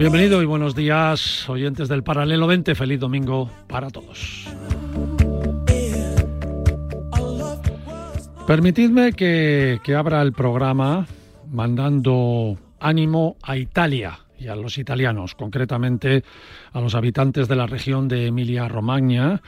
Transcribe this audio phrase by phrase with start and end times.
[0.00, 2.74] Bienvenido y buenos días, oyentes del Paralelo 20.
[2.74, 4.46] Feliz domingo para todos.
[8.46, 11.06] Permitidme que, que abra el programa
[11.50, 16.24] mandando ánimo a Italia y a los italianos, concretamente
[16.72, 19.42] a los habitantes de la región de Emilia-Romagna,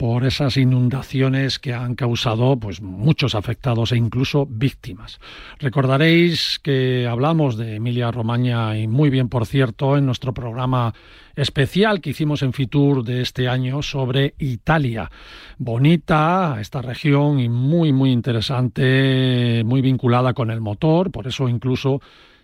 [0.00, 5.20] por esas inundaciones que han causado pues muchos afectados e incluso víctimas.
[5.58, 10.94] Recordaréis que hablamos de Emilia Romagna y muy bien por cierto en nuestro programa
[11.36, 15.10] especial que hicimos en Fitur de este año sobre Italia.
[15.58, 22.00] Bonita esta región y muy muy interesante, muy vinculada con el motor, por eso incluso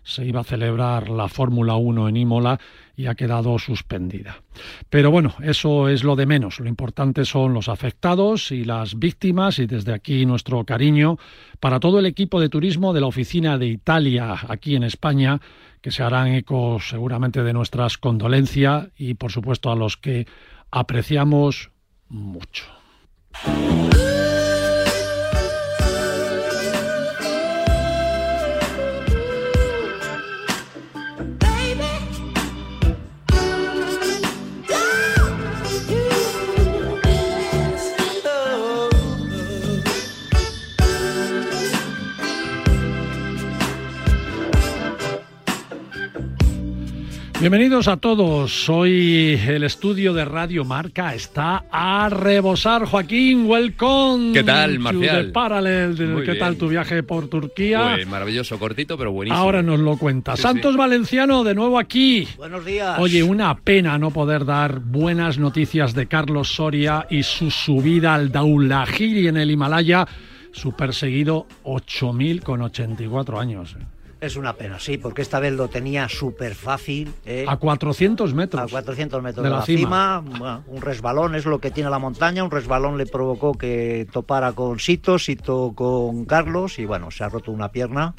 [0.07, 2.61] se iba a celebrar la Fórmula 1 en Imola
[2.97, 4.41] y ha quedado suspendida.
[4.89, 6.61] Pero bueno, eso es lo de menos.
[6.61, 11.19] Lo importante son los afectados y las víctimas y desde aquí nuestro cariño
[11.59, 15.41] para todo el equipo de turismo de la oficina de Italia aquí en España
[15.83, 20.27] que se harán eco seguramente de nuestras condolencias y por supuesto a los que
[20.71, 21.73] apreciamos
[22.09, 22.65] mucho.
[47.39, 48.67] Bienvenidos a todos.
[48.71, 52.87] Hoy el estudio de Radio Marca está a rebosar.
[52.87, 54.33] Joaquín, welcome.
[54.33, 55.33] ¿Qué tal, Marcial?
[55.33, 56.23] Paralel.
[56.25, 57.93] ¿Qué tal tu viaje por Turquía?
[57.95, 59.39] Pues maravilloso, cortito, pero buenísimo.
[59.39, 60.35] Ahora nos lo cuenta.
[60.35, 62.27] Santos Valenciano, de nuevo aquí.
[62.39, 62.99] Buenos días.
[62.99, 68.33] Oye, una pena no poder dar buenas noticias de Carlos Soria y su subida al
[68.33, 70.09] Daulahiri en el Himalaya,
[70.53, 73.77] su perseguido 8.000 con 84 años.
[74.19, 77.13] Es una pena, sí, porque esta vez lo tenía súper fácil.
[77.27, 77.45] ¿eh?
[77.47, 78.63] A 400 metros.
[78.63, 80.25] A 400 metros de, la, cima.
[80.67, 82.43] un resbalón es lo que tiene la montaña.
[82.43, 87.29] Un resbalón le provocó que topara con Sito, Sito con Carlos y bueno, se ha
[87.29, 88.15] roto una pierna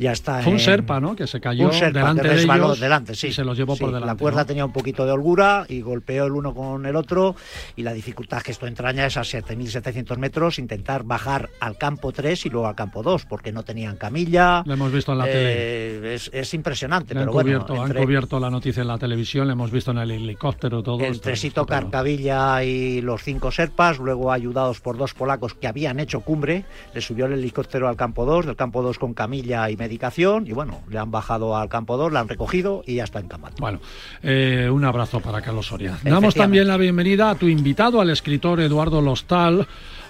[0.00, 0.42] ya está.
[0.42, 1.14] Fue un Serpa, ¿no?
[1.14, 3.28] Que se cayó delante de ellos delante, sí.
[3.28, 4.06] y se los llevó por delante.
[4.06, 7.36] La cuerda tenía un poquito de holgura y golpeó el uno con el otro
[7.76, 12.46] y la dificultad que esto entraña es a 7.700 metros intentar bajar al campo 3
[12.46, 14.62] y luego al campo 2 porque no tenían camilla.
[14.64, 16.14] Lo hemos visto en la tele.
[16.14, 19.70] Eh, es, impresionante, pero han cubierto, Han cubierto la noticia en la televisión, lo hemos
[19.70, 21.00] visto en el helicóptero, todo.
[21.00, 26.20] Entre Sito Carcavilla y los cinco Serpas, luego ayudados por dos polacos que habían hecho
[26.20, 30.46] cumbre, le subió el helicóptero al campo 2, del campo 2 con camilla y medicación
[30.46, 33.26] y bueno, le han bajado al campo 2, la han recogido y ya está en
[33.26, 33.50] cama.
[33.58, 33.80] Bueno,
[34.22, 35.98] eh, un abrazo para Carlos Soria.
[36.04, 39.66] Damos también la bienvenida a tu invitado, al escritor Eduardo Lostal.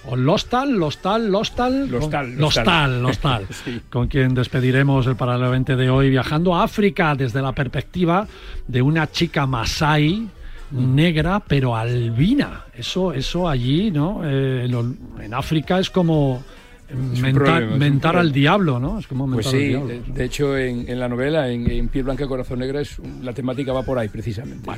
[0.07, 3.47] O Lostal, Lostal, Lostal, Lostal, Lostal, Lostal,
[3.91, 8.27] con quien despediremos el paralelo de hoy viajando a África desde la perspectiva
[8.67, 10.27] de una chica masai
[10.71, 12.65] negra pero albina.
[12.73, 14.21] Eso, eso allí, ¿no?
[14.23, 14.65] Eh,
[15.19, 16.43] en África es como
[16.95, 18.99] mentar, al diablo, ¿no?
[18.99, 19.75] Es como pues sí,
[20.07, 23.97] De, hecho en, la novela, en, Piel Blanca Corazón Negro, es, la temática va por
[23.97, 24.69] ahí precisamente.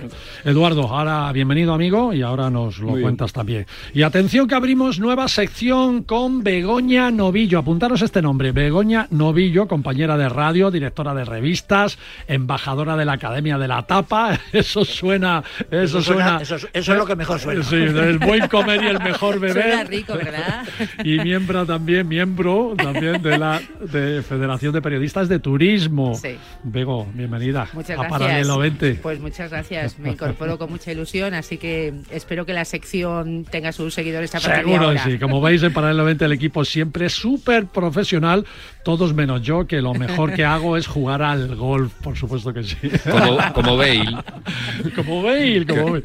[0.44, 3.66] Eduardo, ahora bienvenido amigo y ahora nos lo cuentas también.
[3.94, 7.60] Y atención que abrimos nueva sección con Begoña Novillo.
[7.60, 13.58] Apuntaros este nombre, Begoña Novillo, compañera de radio, directora de revistas, embajadora de la Academia
[13.58, 14.40] de la Tapa.
[14.54, 15.44] Eso suena...
[15.72, 17.64] Eso, suena, eso, es lo que mejor suena.
[17.64, 19.64] Sí, el buen comer y el mejor beber.
[19.64, 20.64] Suena rico, ¿verdad?
[21.04, 23.62] y miembro también miembro también de la
[23.92, 26.16] de Federación de Periodistas de Turismo.
[26.16, 26.38] Sí.
[26.64, 28.96] Bego, bienvenida muchas a Paralelo 20.
[28.96, 33.72] Pues muchas gracias, me incorporo con mucha ilusión, así que espero que la sección tenga
[33.72, 37.10] sus seguidores a partir Seguro de sí, como veis en Paralelo 20 el equipo siempre
[37.10, 38.46] súper profesional,
[38.84, 42.64] todos menos yo, que lo mejor que hago es jugar al golf, por supuesto que
[42.64, 42.78] sí.
[43.10, 44.18] Como, como Bale.
[44.96, 46.04] como Bale, como Bale.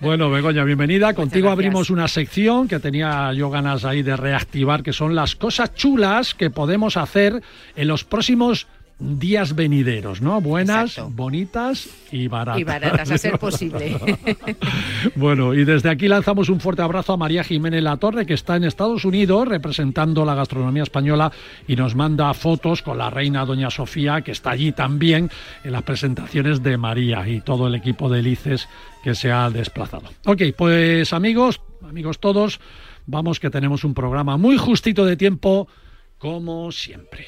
[0.00, 1.14] Bueno, Begoña, bienvenida.
[1.14, 5.74] Contigo abrimos una sección que tenía yo ganas ahí de reactivar, que son las cosas
[5.74, 7.42] chulas que podemos hacer
[7.76, 8.66] en los próximos
[8.98, 10.40] días venideros, ¿no?
[10.40, 12.60] Buenas, bonitas y baratas.
[12.60, 13.96] Y baratas, a ser posible.
[15.16, 18.56] bueno, y desde aquí lanzamos un fuerte abrazo a María Jiménez La Torre, que está
[18.56, 21.32] en Estados Unidos representando la gastronomía española
[21.66, 25.30] y nos manda fotos con la reina Doña Sofía, que está allí también
[25.64, 28.68] en las presentaciones de María y todo el equipo de Lices
[29.02, 30.08] que se ha desplazado.
[30.24, 32.60] Ok, pues amigos, amigos todos,
[33.06, 35.68] vamos que tenemos un programa muy justito de tiempo,
[36.18, 37.26] como siempre.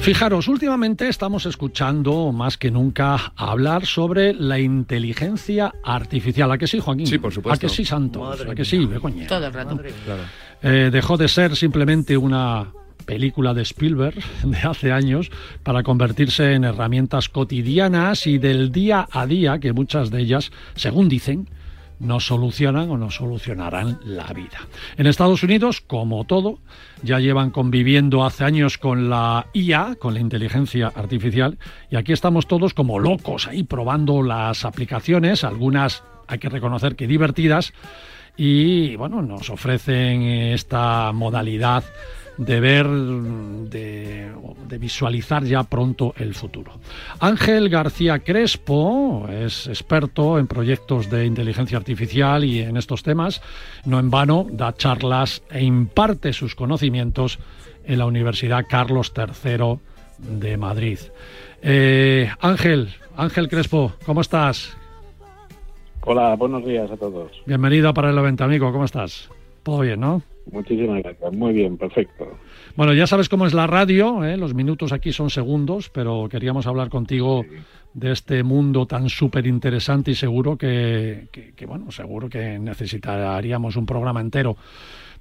[0.00, 6.50] Fijaros, últimamente estamos escuchando más que nunca hablar sobre la inteligencia artificial.
[6.50, 7.06] ¿A que sí, Joaquín?
[7.06, 7.66] Sí, por supuesto.
[7.66, 8.40] ¿A que sí, Santos?
[8.40, 9.26] ¿A que sí, Begoña?
[9.26, 9.78] Todo el rato.
[10.62, 12.72] Eh, dejó de ser simplemente una
[13.04, 15.30] película de Spielberg de hace años
[15.62, 21.10] para convertirse en herramientas cotidianas y del día a día que muchas de ellas, según
[21.10, 21.46] dicen,
[22.00, 24.66] nos solucionan o nos solucionarán la vida.
[24.96, 26.58] En Estados Unidos, como todo,
[27.02, 31.58] ya llevan conviviendo hace años con la IA, con la inteligencia artificial,
[31.90, 37.06] y aquí estamos todos como locos ahí probando las aplicaciones, algunas hay que reconocer que
[37.06, 37.72] divertidas,
[38.36, 41.84] y bueno, nos ofrecen esta modalidad
[42.40, 46.72] de ver, de, visualizar ya pronto el futuro.
[47.18, 53.42] Ángel García Crespo es experto en proyectos de inteligencia artificial y en estos temas.
[53.84, 57.38] No en vano da charlas e imparte sus conocimientos
[57.84, 59.78] en la Universidad Carlos III
[60.18, 60.98] de Madrid.
[61.60, 62.88] Eh, Ángel,
[63.18, 64.74] Ángel Crespo, ¿cómo estás?
[66.06, 67.32] Hola, buenos días a todos.
[67.44, 68.72] Bienvenido para el evento, amigo.
[68.72, 69.28] ¿Cómo estás?
[69.62, 70.22] Todo bien, ¿no?
[70.52, 71.32] Muchísimas gracias.
[71.32, 72.38] Muy bien, perfecto.
[72.76, 74.36] Bueno, ya sabes cómo es la radio, ¿eh?
[74.36, 77.44] los minutos aquí son segundos, pero queríamos hablar contigo
[77.92, 81.28] de este mundo tan súper interesante y seguro que,
[81.66, 84.56] bueno, seguro que necesitaríamos un programa entero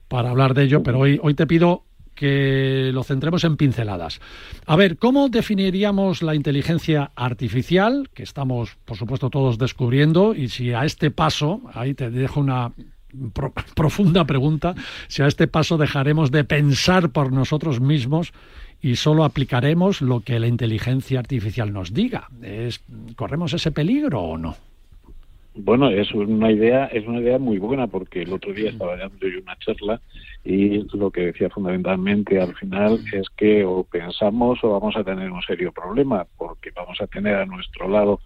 [0.08, 1.84] para hablar de ello, pero hoy, hoy te pido
[2.20, 4.20] que lo centremos en pinceladas.
[4.66, 10.36] A ver, ¿cómo definiríamos la inteligencia artificial, que estamos, por supuesto, todos descubriendo?
[10.36, 12.74] Y si a este paso, ahí te dejo una
[13.76, 14.76] profunda pregunta,
[15.08, 18.34] si a este paso dejaremos de pensar por nosotros mismos
[18.82, 22.30] y solo aplicaremos lo que la inteligencia artificial nos diga.
[22.42, 22.82] ¿Es,
[23.16, 24.56] ¿Corremos ese peligro o no?
[25.56, 29.28] Bueno, es una idea, es una idea muy buena porque el otro día estaba dando
[29.28, 30.00] yo una charla
[30.46, 35.30] y lo que decía fundamentalmente al final es que o pensamos o vamos a tener
[35.30, 38.22] un serio problema porque vamos a tener a nuestro lado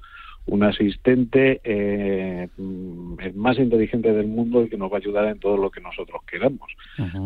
[0.45, 5.39] un asistente eh, el más inteligente del mundo y que nos va a ayudar en
[5.39, 6.71] todo lo que nosotros queramos.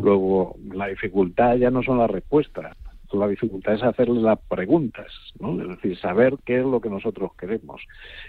[0.01, 2.75] Luego, la dificultad ya no son las respuestas,
[3.13, 5.07] la dificultad es hacerle las preguntas,
[5.39, 5.61] ¿no?
[5.61, 7.81] es decir, saber qué es lo que nosotros queremos.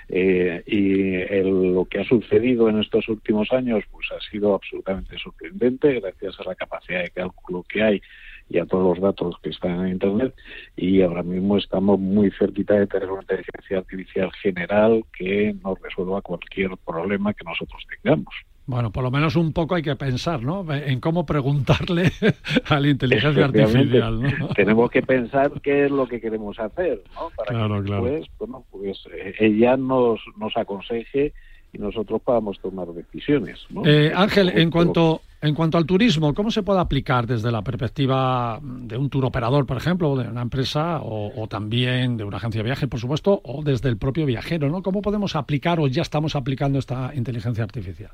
[0.08, 6.00] Eh, y lo que ha sucedido en estos últimos años pues ha sido absolutamente sorprendente
[6.00, 8.02] gracias a la capacidad de cálculo que hay
[8.48, 10.34] y a todos los datos que están en Internet
[10.76, 16.22] y ahora mismo estamos muy cerquita de tener una inteligencia artificial general que nos resuelva
[16.22, 18.34] cualquier problema que nosotros tengamos.
[18.66, 20.70] Bueno, por lo menos un poco hay que pensar, ¿no?
[20.70, 22.12] En cómo preguntarle
[22.68, 24.48] a la inteligencia artificial, ¿no?
[24.54, 27.30] Tenemos que pensar qué es lo que queremos hacer, ¿no?
[27.34, 31.32] Para que después, bueno, pues eh, ella nos, nos aconseje
[31.72, 33.58] y nosotros podamos tomar decisiones.
[33.70, 33.86] ¿no?
[33.86, 38.58] Eh, Ángel, en cuanto, en cuanto al turismo, ¿cómo se puede aplicar desde la perspectiva
[38.60, 42.64] de un tour operador, por ejemplo, de una empresa o, también de una agencia de
[42.64, 44.68] viaje, por supuesto, o desde el propio viajero?
[44.68, 44.82] ¿no?
[44.82, 48.10] ¿Cómo podemos aplicar o ya estamos aplicando esta inteligencia artificial?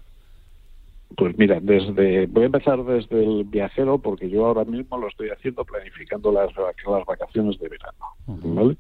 [1.16, 5.30] Pues mira, desde voy a empezar desde el viajero porque yo ahora mismo lo estoy
[5.30, 8.74] haciendo planificando las, las vacaciones de verano.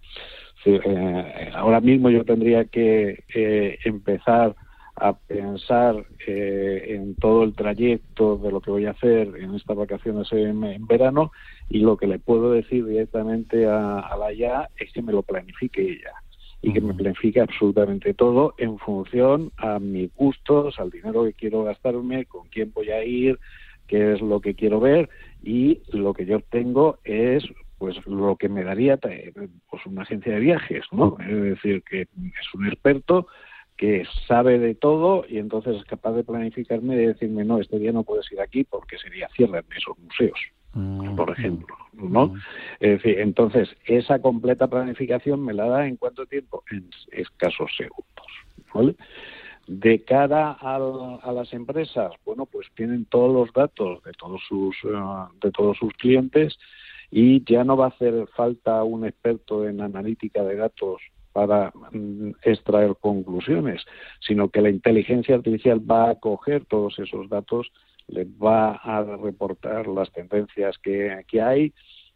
[0.66, 4.56] Eh, ahora mismo yo tendría que eh, empezar
[4.96, 9.76] a pensar eh, en todo el trayecto de lo que voy a hacer en estas
[9.76, 11.32] vacaciones en, verano
[11.68, 15.82] y lo que le puedo decir directamente a, la ya es que me lo planifique
[15.82, 16.12] ella.
[16.62, 21.64] y que me planifique absolutamente todo en función a mis gustos, al dinero que quiero
[21.64, 23.38] gastarme, con quién voy a ir,
[23.86, 25.10] qué es lo que quiero ver
[25.42, 27.44] y lo que yo tengo es
[27.78, 31.16] pues lo que me daría pues una agencia de viajes, ¿no?
[31.20, 33.26] Es decir, que es un experto
[33.76, 37.78] que sabe de todo y entonces es capaz de planificarme y de decirme, no, este
[37.78, 40.38] día no puedes ir aquí porque sería cierre en esos museos,
[40.74, 42.28] mm, por ejemplo, ¿no?
[42.28, 42.36] Mm.
[42.80, 46.62] Es decir, entonces, esa completa planificación me la da en cuánto tiempo?
[46.70, 48.26] En escasos segundos,
[48.72, 48.94] ¿vale?
[49.66, 54.88] De cara a las empresas, bueno, pues tienen todos los datos de todos sus eh,
[55.42, 56.58] de todos sus clientes
[57.10, 61.00] y ya no va a hacer falta un experto en analítica de datos
[61.34, 63.84] para mm, extraer conclusiones,
[64.20, 67.72] sino que la inteligencia artificial va a coger todos esos datos,
[68.06, 71.72] les va a reportar las tendencias que, que hay,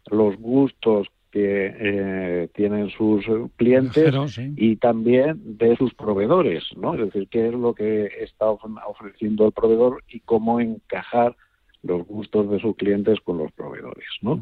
[0.09, 3.25] los gustos que eh, tienen sus
[3.57, 4.15] clientes
[4.55, 6.95] y también de sus proveedores, ¿no?
[6.95, 11.35] Es decir, qué es lo que está ofreciendo el proveedor y cómo encajar
[11.83, 14.41] los gustos de sus clientes con los proveedores, ¿no?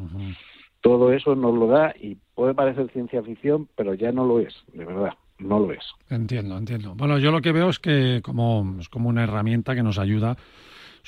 [0.87, 4.55] Todo eso nos lo da y puede parecer ciencia ficción, pero ya no lo es,
[4.71, 5.83] de verdad, no lo es.
[6.09, 6.95] Entiendo, entiendo.
[6.95, 10.37] Bueno, yo lo que veo es que como, es como una herramienta que nos ayuda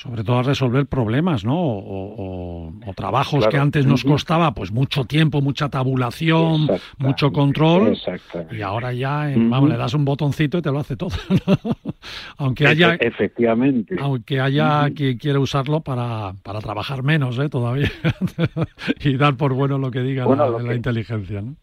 [0.01, 1.57] sobre todo a resolver problemas, ¿no?
[1.57, 7.97] O, trabajos que antes nos costaba pues mucho tiempo, mucha tabulación, mucho control.
[8.49, 11.11] Y ahora ya, vamos, le das un botoncito y te lo hace todo.
[12.37, 17.49] aunque haya, efectivamente, aunque haya quien quiere usarlo para, para trabajar menos, ¿eh?
[17.49, 17.91] Todavía
[19.01, 21.55] y dar por bueno lo que diga la, inteligencia, ¿no?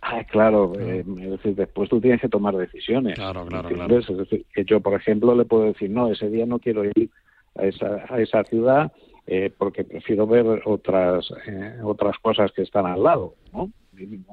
[0.00, 3.16] Ah, claro, eh, es decir, después tú tienes que tomar decisiones.
[3.16, 3.98] Claro, claro, claro.
[3.98, 7.10] Es decir, que yo, por ejemplo, le puedo decir, no, ese día no quiero ir
[7.56, 8.92] a esa, a esa ciudad
[9.26, 13.70] eh, porque prefiero ver otras eh, otras cosas que están al lado, ¿no?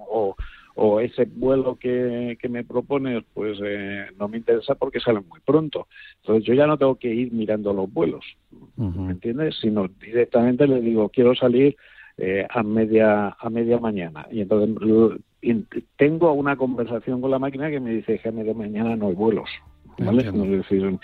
[0.09, 0.35] O,
[0.75, 5.39] o ese vuelo que, que me propones, pues eh, no me interesa porque sale muy
[5.41, 5.87] pronto.
[6.21, 8.25] Entonces yo ya no tengo que ir mirando los vuelos,
[8.75, 9.57] ¿me entiendes?
[9.61, 11.75] Sino directamente le digo, quiero salir
[12.49, 14.25] a media a media mañana.
[14.31, 15.21] Y entonces
[15.97, 19.15] tengo una conversación con la máquina que me dice que a media mañana no hay
[19.15, 19.49] vuelos.
[19.99, 20.23] ¿vale?
[20.23, 20.97] Es decir,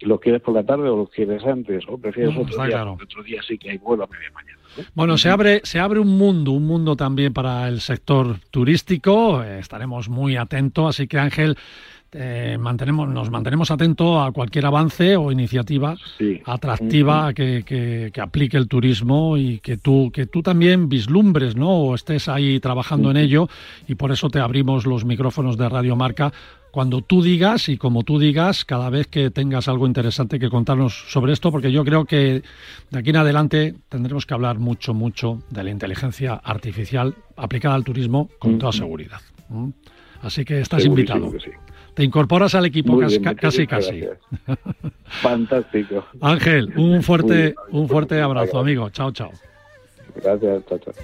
[0.00, 1.84] ¿Lo quieres por la tarde o lo quieres antes?
[1.88, 2.84] ¿O prefieres otro día?
[2.84, 4.58] Otro día sí que hay vuelo a media mañana.
[4.94, 9.42] Bueno, se abre, se abre un mundo, un mundo también para el sector turístico.
[9.42, 10.90] Estaremos muy atentos.
[10.90, 11.56] Así que Ángel,
[12.12, 15.96] eh, mantenemos, nos mantenemos atentos a cualquier avance o iniciativa
[16.44, 21.70] atractiva que, que, aplique el turismo y que tú, que tú también vislumbres, ¿no?
[21.70, 23.48] O estés ahí trabajando en ello
[23.88, 26.32] y por eso te abrimos los micrófonos de Radio Marca
[26.76, 31.06] cuando tú digas y como tú digas, cada vez que tengas algo interesante que contarnos
[31.08, 32.42] sobre esto, porque yo creo que
[32.90, 37.82] de aquí en adelante tendremos que hablar mucho, mucho de la inteligencia artificial aplicada al
[37.82, 39.22] turismo con toda seguridad.
[40.20, 41.32] Así que estás invitado.
[41.94, 43.00] Te incorporas al equipo
[43.40, 44.02] casi, casi.
[45.22, 46.04] Fantástico.
[46.20, 48.90] Ángel, un fuerte, un fuerte abrazo, amigo.
[48.90, 49.30] Chao, chao.
[50.22, 50.94] Gracias, chao, chao.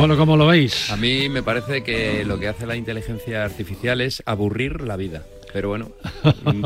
[0.00, 0.90] Bueno, ¿cómo lo veis?
[0.90, 5.26] A mí me parece que lo que hace la inteligencia artificial es aburrir la vida
[5.52, 5.90] pero bueno,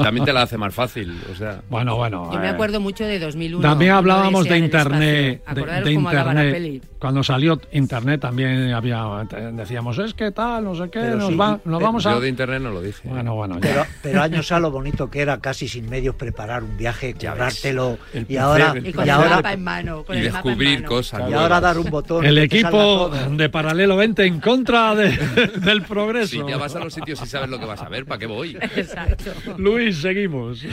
[0.03, 1.63] también te la hace más fácil, o sea.
[1.69, 2.31] Bueno, bueno.
[2.33, 3.63] Yo me eh, acuerdo mucho de 2001.
[3.63, 6.83] También hablábamos de internet, de, internet.
[6.99, 11.83] Cuando salió internet también había decíamos, es que tal, no sé qué, nos, va, nos
[11.83, 13.09] vamos a Yo de internet no lo dije.
[13.09, 16.77] Bueno, bueno, pero, pero años a lo bonito que era casi sin medios preparar un
[16.77, 17.99] viaje, cuadrártelo
[18.29, 21.29] y ahora y, con ahora, el mapa en mano, y descubrir cosas.
[21.29, 22.25] Y ahora dar un botón.
[22.25, 26.45] El equipo de Paralelo 20 en contra del progreso.
[26.45, 28.27] Si ya vas a los sitios y sabes lo que vas a ver, ¿para qué
[28.27, 28.57] voy?
[28.77, 29.33] Exacto.
[29.59, 30.65] Luis, seguimos.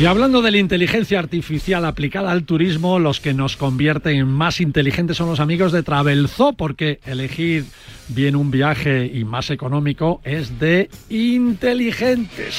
[0.00, 4.60] Y hablando de la inteligencia artificial aplicada al turismo, los que nos convierten en más
[4.60, 7.64] inteligentes son los amigos de Travelzo, porque elegir
[8.08, 12.58] bien un viaje y más económico es de inteligentes.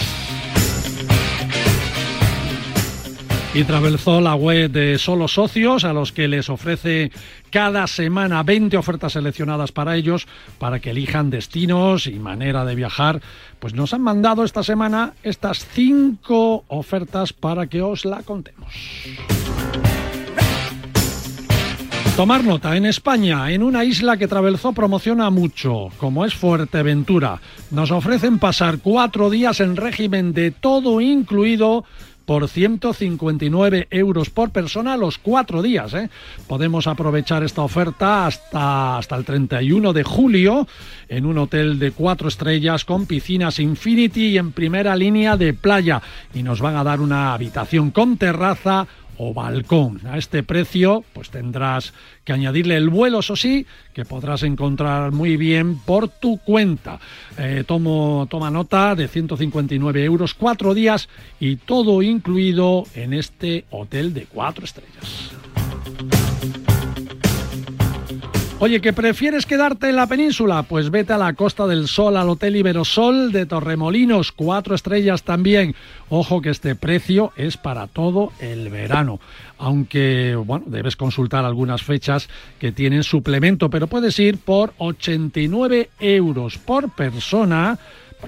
[3.56, 7.10] Y Travelzó la web de solo socios a los que les ofrece
[7.50, 10.28] cada semana 20 ofertas seleccionadas para ellos
[10.60, 13.22] para que elijan destinos y manera de viajar.
[13.60, 18.74] Pues nos han mandado esta semana estas cinco ofertas para que os la contemos.
[22.18, 27.40] Tomar nota, en España, en una isla que Travelzó promociona mucho, como es Fuerteventura,
[27.72, 31.86] nos ofrecen pasar cuatro días en régimen de todo incluido
[32.26, 35.94] por 159 euros por persona los cuatro días.
[35.94, 36.10] ¿eh?
[36.48, 40.68] Podemos aprovechar esta oferta hasta, hasta el 31 de julio
[41.08, 46.02] en un hotel de cuatro estrellas con piscinas Infinity y en primera línea de playa.
[46.34, 50.02] Y nos van a dar una habitación con terraza o balcón.
[50.06, 51.94] A este precio, pues tendrás
[52.24, 57.00] que añadirle el vuelo, eso sí, que podrás encontrar muy bien por tu cuenta.
[57.38, 64.14] Eh, tomo, toma nota de 159 euros, cuatro días y todo incluido en este hotel
[64.14, 65.32] de cuatro estrellas.
[68.58, 70.64] Oye, ¿que prefieres quedarte en la península?
[70.64, 75.76] Pues vete a la Costa del Sol, al Hotel Iberosol de Torremolinos, cuatro estrellas también.
[76.08, 79.20] Ojo que este precio es para todo el verano,
[79.58, 86.58] aunque, bueno, debes consultar algunas fechas que tienen suplemento, pero puedes ir por 89 euros
[86.58, 87.78] por persona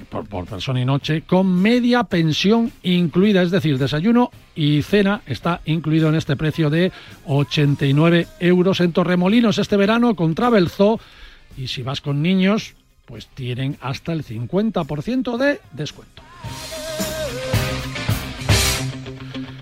[0.05, 6.09] por, persona y noche, con media pensión incluida, es decir, desayuno y cena está incluido
[6.09, 6.91] en este precio de
[7.25, 10.99] 89 euros en Torremolinos este verano con Travel Zoo.
[11.57, 12.75] Y si vas con niños,
[13.05, 16.21] pues tienen hasta el 50% de descuento.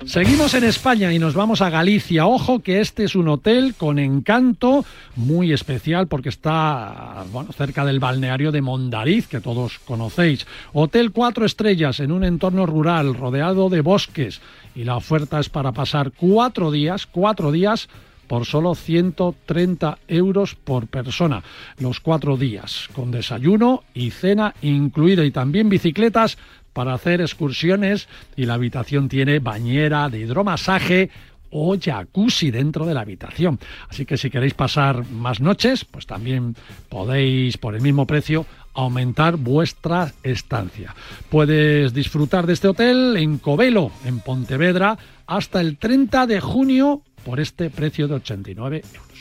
[0.06, 2.28] Seguimos en España y nos vamos a Galicia.
[2.28, 4.86] Ojo que este es un hotel con encanto
[5.16, 10.46] muy especial porque está bueno, cerca del balneario de Mondariz, que todos conocéis.
[10.74, 14.42] Hotel cuatro estrellas en un entorno rural rodeado de bosques
[14.76, 17.90] y la oferta es para pasar cuatro días, cuatro días
[18.28, 21.44] por solo 130 euros por persona.
[21.80, 26.38] Los cuatro días, con desayuno y cena incluida y también bicicletas
[26.76, 31.10] para hacer excursiones y la habitación tiene bañera de hidromasaje
[31.50, 33.60] o jacuzzi dentro de la habitación.
[33.90, 36.54] Así que si queréis pasar más noches, pues también
[36.90, 40.94] podéis por el mismo precio aumentar vuestra estancia.
[41.30, 47.40] Puedes disfrutar de este hotel en Covelo, en Pontevedra, hasta el 30 de junio por
[47.40, 49.15] este precio de 89 euros.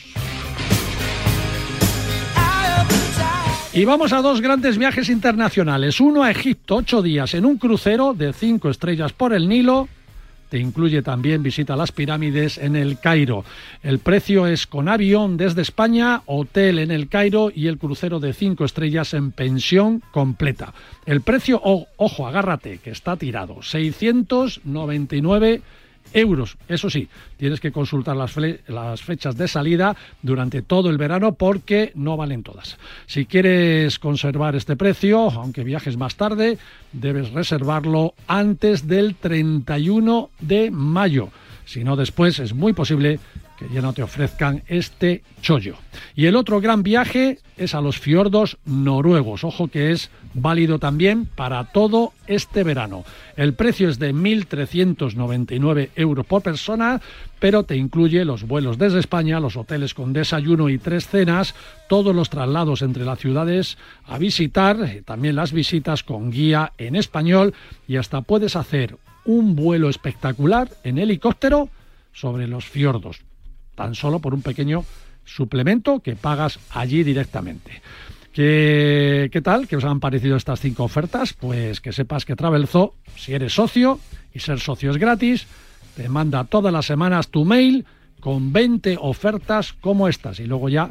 [3.77, 6.01] Y vamos a dos grandes viajes internacionales.
[6.01, 9.89] Uno a Egipto, ocho días en un crucero de cinco estrellas por el Nilo.
[10.49, 13.45] Te incluye también visita a las pirámides en el Cairo.
[13.83, 18.33] El precio es con avión desde España, hotel en el Cairo y el crucero de
[18.33, 20.73] cinco estrellas en pensión completa.
[21.05, 25.63] El precio, ojo, agárrate, que está tirado, 699
[26.13, 26.57] euros.
[26.69, 32.17] Eso sí, tienes que consultar las, fechas de salida durante todo el verano porque no
[32.17, 32.79] valen todas.
[33.07, 36.59] Si quieres conservar este precio, aunque viajes más tarde,
[36.93, 41.31] debes reservarlo antes del 31 de mayo.
[41.67, 43.19] Si no, después es muy posible
[43.59, 45.77] que ya no te ofrezcan este chollo.
[46.15, 49.45] Y el otro gran viaje es a los fiordos noruegos.
[49.45, 53.05] Ojo que es válido también para todo este verano.
[53.37, 57.01] El precio es de 1.399 euros por persona,
[57.39, 61.55] pero te incluye los vuelos desde España, los hoteles con desayuno y tres cenas,
[61.89, 66.97] todos los traslados entre las ciudades a visitar, eh, también las visitas con guía en
[66.97, 67.55] español
[67.87, 71.69] y hasta puedes hacer un vuelo espectacular en helicóptero
[72.13, 73.23] sobre los fiordos
[73.75, 74.85] tan solo por un pequeño
[75.25, 77.83] suplemento que pagas allí directamente.
[78.33, 79.69] ¿Qué, ¿Qué, tal?
[79.69, 81.33] ¿Qué os han parecido estas cinco ofertas?
[81.35, 84.01] Pues que sepas que Travelzo, si eres socio,
[84.35, 85.47] y ser socio es gratis,
[85.97, 87.87] te manda todas las semanas tu mail
[88.21, 90.91] con 20 ofertas como estas y luego ya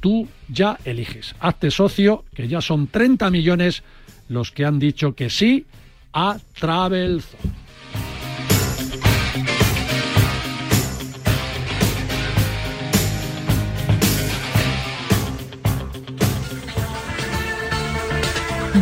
[0.00, 1.34] tú ya eliges.
[1.40, 3.82] Hazte socio, que ya son 30 millones
[4.28, 5.66] los que han dicho que sí
[6.12, 7.36] a Travelzo.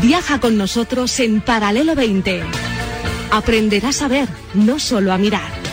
[0.02, 2.42] Viaja con nosotros en Paralelo 20.
[3.30, 5.71] Aprenderás a ver, no solo a mirar.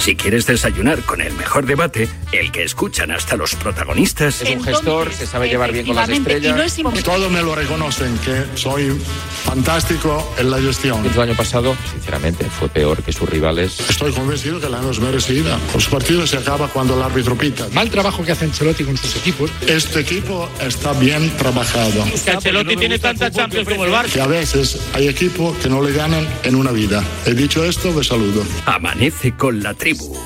[0.00, 4.40] Si quieres desayunar con el mejor debate, el que escuchan hasta los protagonistas.
[4.40, 6.80] Es un gestor, se sabe llevar bien con las estrellas.
[7.04, 8.98] Todos me lo reconocen, que soy
[9.44, 11.04] fantástico en la gestión.
[11.04, 13.78] El año pasado, sinceramente, fue peor que sus rivales.
[13.90, 15.58] Estoy convencido que la hemos merecida.
[15.74, 17.68] Los partidos se acaba cuando el árbitro pita.
[17.74, 19.50] Mal trabajo que hace Ancelotti con sus equipos.
[19.66, 22.06] Este equipo está bien trabajado.
[22.24, 24.12] Que Ancelotti tiene tanta Champions como el Barça.
[24.12, 27.04] Que a veces hay equipos que no le ganan en una vida.
[27.26, 28.42] He dicho esto, me saludo.
[28.64, 30.16] Amanece con la tribu.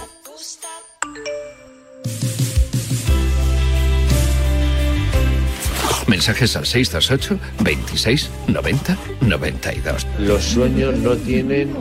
[6.06, 10.06] Mensajes al 628 26 90 92.
[10.18, 11.74] Los sueños no tienen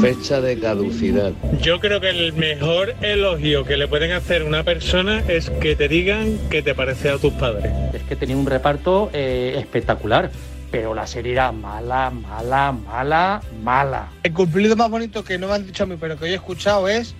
[0.00, 1.32] fecha de caducidad.
[1.60, 5.76] Yo creo que el mejor elogio que le pueden hacer a una persona es que
[5.76, 7.70] te digan que te parece a tus padres.
[8.08, 10.30] que tenía un reparto eh, espectacular.
[10.70, 14.08] Pero la serie era mala, mala, mala, mala.
[14.24, 16.34] El cumplido más bonito que no me han dicho a mí, pero que yo he
[16.34, 17.14] escuchado es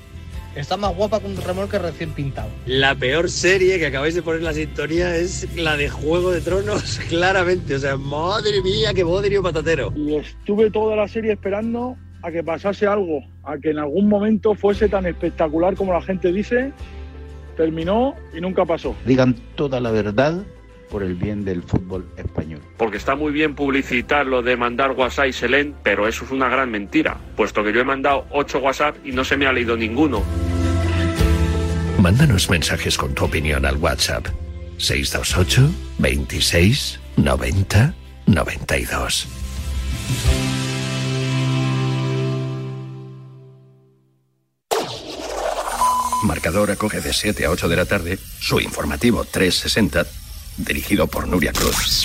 [0.57, 2.49] Está más guapa que un remolque recién pintado.
[2.64, 6.99] La peor serie que acabáis de poner la sintonía es la de Juego de Tronos,
[7.11, 7.75] claramente.
[7.75, 9.92] O sea, madre mía, qué bodrio patatero.
[9.95, 14.55] Y estuve toda la serie esperando a que pasase algo, a que en algún momento
[14.55, 16.73] fuese tan espectacular como la gente dice.
[17.59, 18.97] Terminó y nunca pasó.
[19.05, 20.42] Digan toda la verdad
[20.90, 22.61] por el bien del fútbol español.
[22.79, 26.49] Porque está muy bien publicitar lo de mandar WhatsApp y Selén, pero eso es una
[26.49, 29.77] gran mentira, puesto que yo he mandado 8 WhatsApp y no se me ha leído
[29.77, 30.23] ninguno.
[31.98, 34.26] Mándanos mensajes con tu opinión al WhatsApp
[34.78, 37.94] 628 26 90
[38.26, 39.28] 92.
[46.22, 50.06] Marcador acoge de 7 a 8 de la tarde su informativo 360
[50.59, 52.04] dirigido por Nuria Cruz.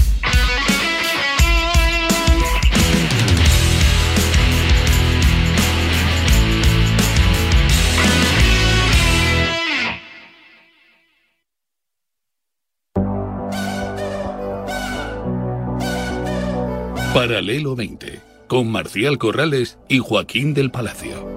[17.13, 21.30] Paralelo 20, con Marcial Corrales y Joaquín del Palacio.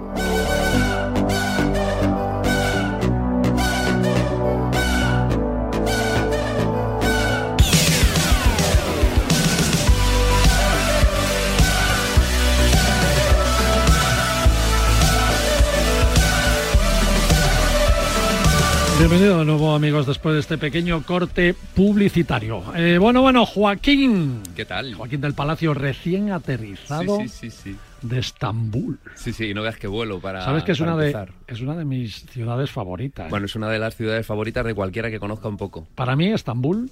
[19.07, 22.65] Bienvenido de nuevo amigos después de este pequeño corte publicitario.
[22.75, 24.41] Eh, bueno, bueno, Joaquín.
[24.57, 24.95] ¿Qué tal?
[24.95, 28.99] Joaquín del Palacio recién aterrizado Sí, sí, sí, de Estambul.
[29.15, 30.43] Sí, sí, no veas que vuelo para.
[30.43, 31.33] Sabes que es una, de, empezar.
[31.47, 33.29] es una de mis ciudades favoritas.
[33.29, 35.87] Bueno, es una de las ciudades favoritas de cualquiera que conozca un poco.
[35.95, 36.91] Para mí, Estambul,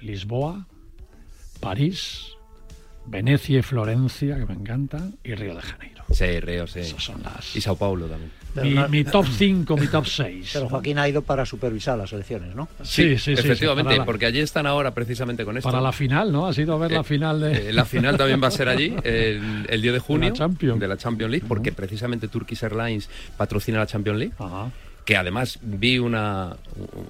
[0.00, 0.64] Lisboa,
[1.58, 2.36] París,
[3.10, 6.04] Venecia y Florencia, que me encantan, y Río de Janeiro.
[6.10, 6.80] Sí, Río, sí.
[6.80, 7.54] Esas son las...
[7.56, 8.30] Y Sao Paulo también.
[8.62, 10.50] Mi, mi top 5, mi top 6.
[10.54, 12.68] Pero Joaquín ha ido para supervisar las elecciones, ¿no?
[12.82, 15.68] Sí, sí, sí, Efectivamente, sí, la- porque allí están ahora precisamente con esto.
[15.68, 16.46] Para la final, ¿no?
[16.46, 17.70] Has ido a ver la Eh, final de...
[17.70, 20.80] Eh, la final también va a ser allí, el, el 10 de junio, Champions.
[20.80, 24.34] de la Champions League, porque precisamente Turkish Airlines patrocina la Champions League.
[24.38, 24.70] Ajá.
[25.04, 26.54] Que además vi una,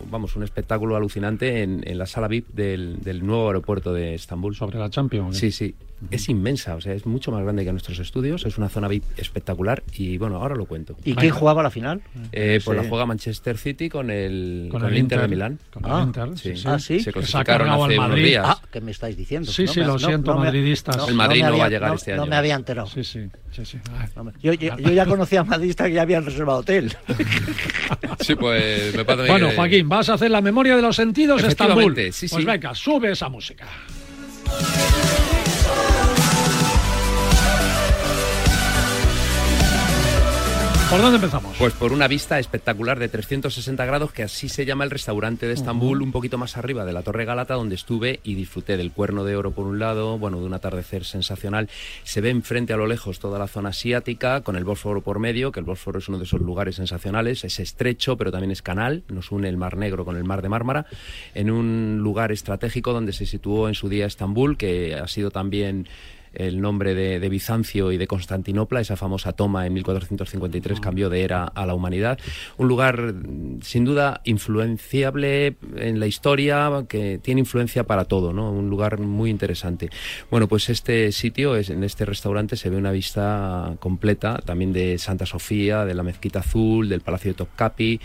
[0.08, 4.54] vamos, un espectáculo alucinante en, en la sala VIP del, del nuevo aeropuerto de Estambul.
[4.54, 5.37] Sobre la Champions.
[5.37, 5.74] Sí, sí.
[6.11, 9.02] Es inmensa, o sea, es mucho más grande que nuestros estudios, es una zona VIP
[9.16, 10.96] espectacular y bueno, ahora lo cuento.
[11.04, 12.00] ¿Y quién jugaba la final?
[12.30, 12.82] Eh, pues Sí.
[12.84, 15.58] la juega Manchester City con el, Con con el el Inter, de Milán.
[15.72, 16.62] con el Inter, sí, sí.
[16.66, 17.00] Ah, sí.
[17.00, 18.24] Se clasificaron hace al unos Madrid.
[18.24, 18.44] días.
[18.46, 19.50] Ah, ¿qué me estáis diciendo?
[19.50, 21.08] Sí, sí, me- lo siento, me- madridistas.
[21.08, 22.30] El Madrid no va a llegar no- este No año.
[22.30, 22.87] me había enterado.
[22.87, 23.78] Sí, sí, sí, sí.
[23.98, 24.08] Ay.
[24.42, 26.96] Yo, yo, yo ya conocía a madridistas que ya habían reservado hotel.
[28.20, 31.42] Sí, pues me parece Bueno, que- Joaquín, vas a hacer la memoria de los sentidos
[31.44, 31.94] Estambul.
[32.12, 32.44] Sí, Pues sí.
[32.44, 33.66] venga, sube esa música.
[40.90, 41.55] ¿Por dónde empezamos?
[41.59, 45.53] Pues por una vista espectacular de 360 grados, que así se llama el restaurante de
[45.53, 49.22] Estambul, un poquito más arriba de la Torre Galata, donde estuve y disfruté del Cuerno
[49.22, 51.68] de Oro por un lado, bueno, de un atardecer sensacional.
[52.05, 55.53] Se ve enfrente a lo lejos toda la zona asiática, con el Bósforo por medio,
[55.53, 57.44] que el Bósforo es uno de esos lugares sensacionales.
[57.44, 60.48] Es estrecho, pero también es canal, nos une el Mar Negro con el Mar de
[60.48, 60.87] Mármara,
[61.35, 65.87] en un lugar estratégico donde se situó en su día Estambul, que ha sido también
[66.38, 71.22] el nombre de, de Bizancio y de Constantinopla, esa famosa toma en 1453 cambió de
[71.22, 72.18] era a la humanidad.
[72.57, 73.14] Un lugar
[73.62, 78.51] sin duda influenciable en la historia, que tiene influencia para todo, ¿no?
[78.51, 79.90] Un lugar muy interesante.
[80.31, 84.98] Bueno, pues este sitio, es, en este restaurante se ve una vista completa también de
[84.98, 88.01] Santa Sofía, de la Mezquita Azul, del Palacio de Topkapi.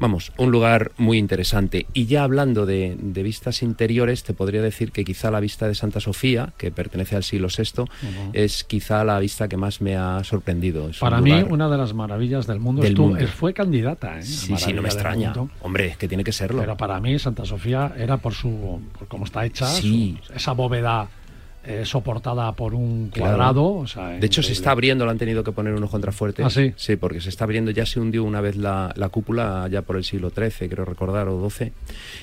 [0.00, 1.86] Vamos, un lugar muy interesante.
[1.92, 5.74] Y ya hablando de, de vistas interiores, te podría decir que quizá la vista de
[5.74, 7.84] Santa Sofía, que pertenece al siglo VI,
[8.32, 10.88] es quizá la vista que más me ha sorprendido.
[10.88, 12.82] Es un Para mí, una de las maravillas del mundo.
[12.82, 13.26] Del mundo.
[13.28, 14.18] fue candidata.
[14.18, 14.22] ¿eh?
[14.22, 15.34] Sí, sí, no me extraña.
[15.34, 15.50] mundo.
[15.62, 16.60] Hombre, que tiene que serlo.
[16.60, 20.18] Pero para mí Santa Sofía era por su por cómo está hecha, Sí.
[20.22, 21.08] su- esa bóveda
[21.68, 23.36] eh, soportada por un Claro.
[23.36, 23.64] cuadrado.
[23.74, 26.46] o sea, de hecho, se está abriendo, lo han tenido que poner unos contrafuertes.
[26.46, 26.72] ¿Ah, sí?
[26.76, 29.96] Sí, porque se está abriendo, ya se hundió una vez la, la cúpula, ya por
[29.96, 31.72] el siglo XIII, creo recordar, o XII.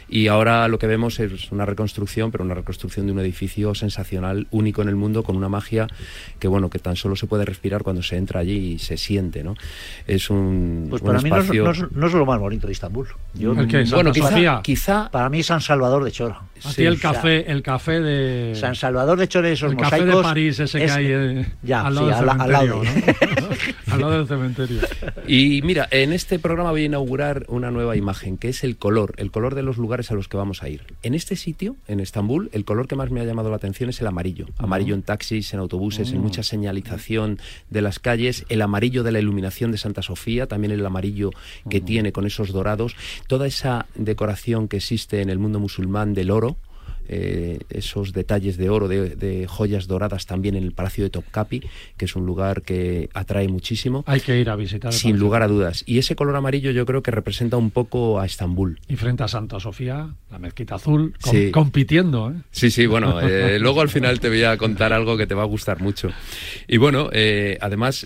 [0.09, 4.47] Y ahora lo que vemos es una reconstrucción, pero una reconstrucción de un edificio sensacional,
[4.51, 5.87] único en el mundo, con una magia
[6.39, 9.43] que, bueno, que tan solo se puede respirar cuando se entra allí y se siente,
[9.43, 9.55] ¿no?
[10.07, 11.63] Es un, Pues un para mí no es, espacio...
[11.63, 13.07] no es- no es lo más bonito de Estambul.
[13.35, 13.53] Yo-.
[13.55, 16.41] ¿Santa bueno, quizá, quizá Para mí San Salvador de Chora.
[16.63, 20.21] A ti el café, el café de San Salvador de Chora, esos el café de.
[20.21, 23.15] París ese que hay eh, Ya, al lado sí, del al, la- al lado de-
[23.91, 24.79] al lado del cementerio.
[25.27, 29.13] Y mira, en este programa voy a inaugurar una nueva imagen, que es el color,
[29.17, 30.83] el color de los lugares a los que vamos a ir.
[31.03, 34.01] En este sitio, en Estambul, el color que más me ha llamado la atención es
[34.01, 34.45] el amarillo.
[34.57, 36.21] Amarillo en taxis, en autobuses, en Mm.
[36.23, 40.85] mucha señalización de las calles, el amarillo de la iluminación de Santa Sofía, también el
[40.85, 41.31] amarillo
[41.69, 42.95] que tiene con esos dorados,
[43.27, 46.57] toda esa decoración que existe en el mundo musulmán del oro.
[47.07, 51.61] Eh, esos detalles de oro, de, de joyas doradas también en el Palacio de Topkapi,
[51.97, 54.03] que es un lugar que atrae muchísimo.
[54.07, 54.93] Hay que ir a visitar.
[54.93, 55.83] Sin lugar a dudas.
[55.85, 58.79] Y ese color amarillo yo creo que representa un poco a Estambul.
[58.87, 61.51] Y frente a Santa Sofía, la mezquita azul, com- Sí.
[61.51, 62.31] compitiendo.
[62.31, 62.33] ¿eh?
[62.51, 65.43] Sí, sí, bueno, eh, luego al final te voy a contar algo que te va
[65.43, 66.09] a gustar mucho.
[66.67, 67.09] Y bueno,
[67.61, 68.05] además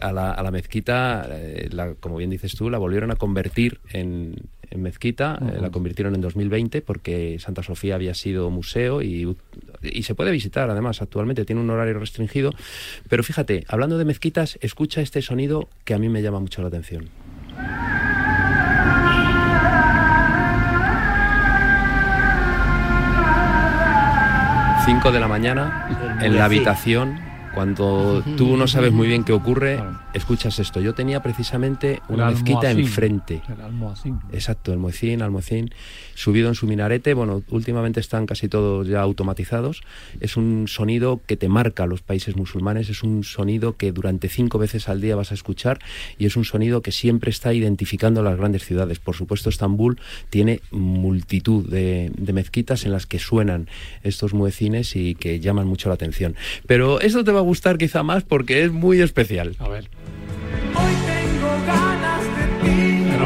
[0.00, 1.28] a, la, a la mezquita,
[1.70, 4.34] la- como bien dices tú, la volvieron a convertir en,
[4.70, 9.36] en mezquita, eh, la convirtieron en 2020 porque Santa Sofía había sido museo y,
[9.82, 12.52] y se puede visitar además actualmente, tiene un horario restringido.
[13.08, 16.68] Pero fíjate, hablando de mezquitas, escucha este sonido que a mí me llama mucho la
[16.68, 17.10] atención.
[24.90, 27.20] 5 de la mañana en la habitación.
[27.54, 29.80] Cuando tú no sabes muy bien qué ocurre,
[30.14, 30.80] escuchas esto.
[30.80, 32.80] Yo tenía precisamente una El mezquita almohacín.
[32.80, 33.42] enfrente.
[33.48, 34.18] El almohacín.
[34.32, 35.70] Exacto, el muecín, almuecín,
[36.14, 37.14] subido en su minarete.
[37.14, 39.82] Bueno, últimamente están casi todos ya automatizados.
[40.20, 42.88] Es un sonido que te marca a los países musulmanes.
[42.88, 45.78] Es un sonido que durante cinco veces al día vas a escuchar
[46.18, 48.98] y es un sonido que siempre está identificando las grandes ciudades.
[48.98, 49.98] Por supuesto, Estambul
[50.30, 53.68] tiene multitud de, de mezquitas en las que suenan
[54.02, 56.36] estos muecines y que llaman mucho la atención.
[56.66, 59.56] Pero esto te va a gustar quizá más porque es muy especial.
[59.58, 59.88] A ver.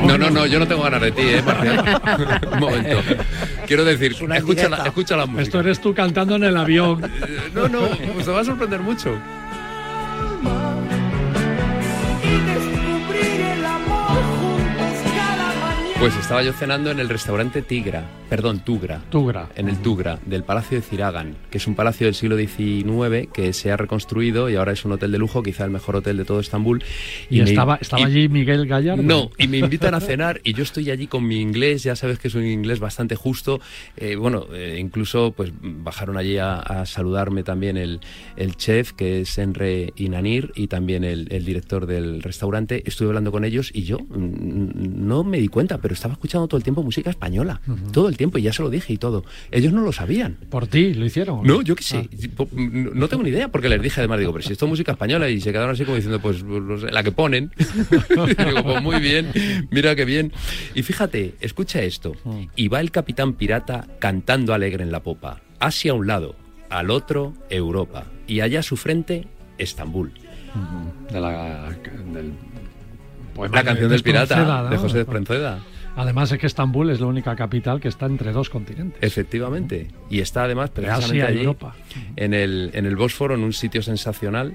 [0.07, 2.01] No, no, no, yo no tengo ganas de ti, ¿eh, Marcial?
[2.53, 3.03] Un momento.
[3.67, 5.43] Quiero decir, una escucha la, escucha la música.
[5.43, 7.01] Esto eres tú cantando en el avión.
[7.55, 9.19] No, no, pues te va a sorprender mucho.
[16.01, 19.01] Pues estaba yo cenando en el restaurante Tigra, perdón, Tugra.
[19.11, 19.49] Tugra.
[19.57, 23.55] En el Tugra, del Palacio de Ciragan, que es un palacio del siglo XIX que
[23.55, 26.25] se ha reconstruido y ahora es un hotel de lujo, quizá el mejor hotel de
[26.27, 26.83] todo Estambul.
[27.31, 29.03] Y, me- estaba, estaba y- allí Miguel Gallardo.
[29.03, 32.19] no, y me invitan a cenar y yo estoy allí con mi inglés, ya sabes
[32.19, 33.61] que es un inglés bastante justo.
[33.97, 38.01] eh, bueno, eh, incluso pues bajaron allí a, a saludarme también el,
[38.37, 42.83] el chef, que es Enre Inanir, y también el, el director del restaurante.
[42.85, 46.59] Estuve hablando con ellos y yo mm, no me di cuenta, pero estaba escuchando todo
[46.59, 47.61] el tiempo música española.
[47.93, 49.25] Todo el tiempo, y ya se lo dije y todo.
[49.51, 50.37] Ellos no lo sabían.
[50.51, 51.45] Por ti, lo hicieron.
[51.45, 52.09] No, yo qué sé.
[52.39, 52.45] Ah.
[52.55, 55.29] No tengo ni idea, porque les dije además, digo, pero si esto es música española
[55.29, 57.53] y se quedaron así como diciendo, pues no sé, la que ponen.
[58.45, 59.31] Digo, pues muy bien,
[59.71, 60.33] mira qué bien.
[60.75, 62.15] Y fíjate, escucha esto.
[62.57, 65.41] Y va el capitán pirata cantando alegre en la popa.
[65.61, 66.37] Asia a un lado,
[66.71, 68.07] al otro Europa.
[68.27, 69.29] Y allá a su frente,
[69.59, 70.13] Estambul.
[71.11, 71.71] De la,
[72.13, 72.33] del
[73.37, 75.59] La de canción del pirata, de José de Espronceda.
[75.97, 79.03] Además es que Estambul es la única capital que está entre dos continentes.
[79.03, 79.89] Efectivamente.
[80.11, 81.75] Y está además De precisamente Asia allí, Europa.
[82.17, 84.55] en el, en el Bósforo, en un sitio sensacional.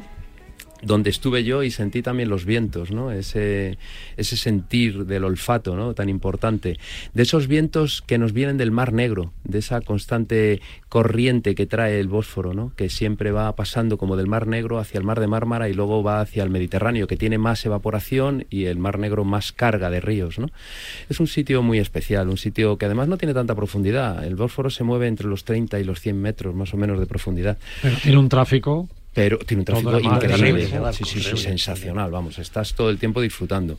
[0.82, 3.12] Donde estuve yo y sentí también los vientos, ¿no?
[3.12, 3.78] Ese,
[4.18, 5.94] ese sentir del olfato, ¿no?
[5.94, 6.78] Tan importante.
[7.14, 12.00] De esos vientos que nos vienen del Mar Negro, de esa constante corriente que trae
[12.00, 12.72] el Bósforo, ¿no?
[12.76, 16.02] Que siempre va pasando como del Mar Negro hacia el Mar de Mármara y luego
[16.02, 20.00] va hacia el Mediterráneo, que tiene más evaporación y el Mar Negro más carga de
[20.00, 20.50] ríos, ¿no?
[21.10, 24.24] Es un sitio muy especial, un sitio que además no tiene tanta profundidad.
[24.24, 27.06] El Bósforo se mueve entre los 30 y los 100 metros más o menos de
[27.06, 27.58] profundidad.
[27.82, 30.68] Pero tiene un tráfico pero tiene un tráfico increíble.
[30.94, 33.78] Sí, sí, sí, sensacional, vamos, estás todo el tiempo disfrutando.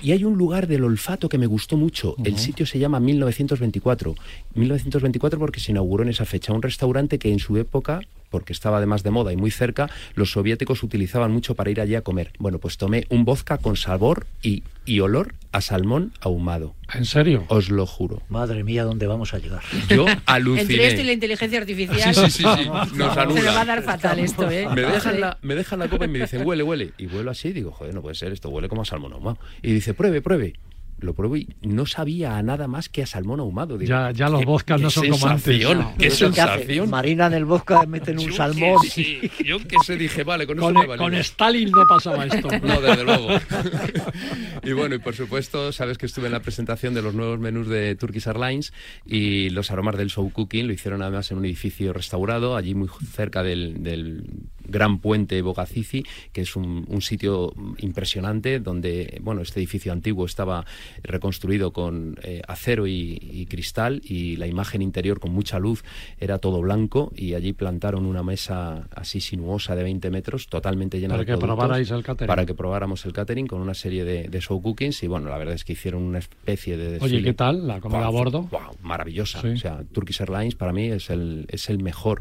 [0.00, 2.14] Y hay un lugar del olfato que me gustó mucho.
[2.24, 4.14] El sitio se llama 1924.
[4.54, 8.78] 1924 porque se inauguró en esa fecha un restaurante que en su época porque estaba
[8.78, 12.32] además de moda y muy cerca, los soviéticos utilizaban mucho para ir allí a comer.
[12.38, 16.74] Bueno, pues tomé un vodka con sabor y, y olor a salmón ahumado.
[16.94, 17.44] ¿En serio?
[17.48, 18.22] Os lo juro.
[18.28, 19.62] Madre mía, ¿dónde vamos a llegar?
[19.88, 20.62] Yo aluciné.
[20.62, 22.14] Entre esto y la inteligencia artificial.
[22.14, 22.68] Sí, sí, sí, sí.
[22.96, 23.42] Nos Se anula.
[23.42, 24.68] nos va a dar fatal esto, ¿eh?
[24.74, 26.92] Me dejan, la, me dejan la copa y me dicen, huele, huele.
[26.98, 29.38] Y vuelo así y digo, joder, no puede ser, esto huele como a salmón ahumado.
[29.62, 30.54] Y dice, pruebe, pruebe.
[31.00, 33.78] Lo pruebo y no sabía a nada más que a salmón ahumado.
[33.78, 35.42] Digo, Ya, ya los qué no son como antes.
[35.44, 35.94] sensación, No.
[35.98, 36.90] Qué sensación.
[36.90, 38.76] Marinan el vodka, meten un Yo salmón.
[38.82, 40.98] que sí, yo que sé, dije, vale, con, Con, eso me vale.
[41.02, 42.48] con Stalin no pasaba esto.
[42.62, 43.28] No, desde luego.
[44.62, 47.68] y bueno, y por supuesto, sabes que estuve en la presentación de los nuevos menús
[47.68, 48.72] de Turkish Airlines
[49.06, 52.88] y los aromas del show cooking lo hicieron además en un edificio restaurado, allí muy
[53.12, 54.24] cerca del, del
[54.70, 60.64] gran puente Bogazici, que es un, un sitio impresionante donde, bueno, este edificio antiguo estaba
[61.02, 65.84] reconstruido con eh, acero y, y cristal y la imagen interior con mucha luz
[66.18, 71.14] era todo blanco y allí plantaron una mesa así sinuosa de 20 metros, totalmente llena
[71.14, 72.28] Para de que probarais el catering.
[72.28, 75.38] Para que probáramos el catering con una serie de, de show cookings y bueno, la
[75.38, 77.16] verdad es que hicieron una especie de desfile.
[77.16, 78.48] Oye, ¿qué tal la comida a bordo?
[78.50, 79.40] guau, maravillosa.
[79.40, 79.48] Sí.
[79.48, 82.20] O sea, Turkish Airlines para mí es el, es el mejor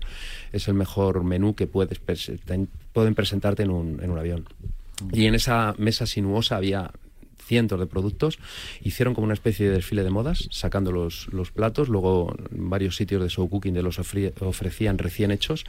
[0.51, 1.99] es el mejor menú que puedes
[2.93, 4.47] pueden presentarte en un, en un avión.
[5.13, 6.91] Y en esa mesa sinuosa había
[7.49, 8.37] cientos de productos,
[8.81, 13.23] hicieron como una especie de desfile de modas, sacando los, los platos, luego varios sitios
[13.23, 15.65] de show cooking de los ofrecían recién hechos.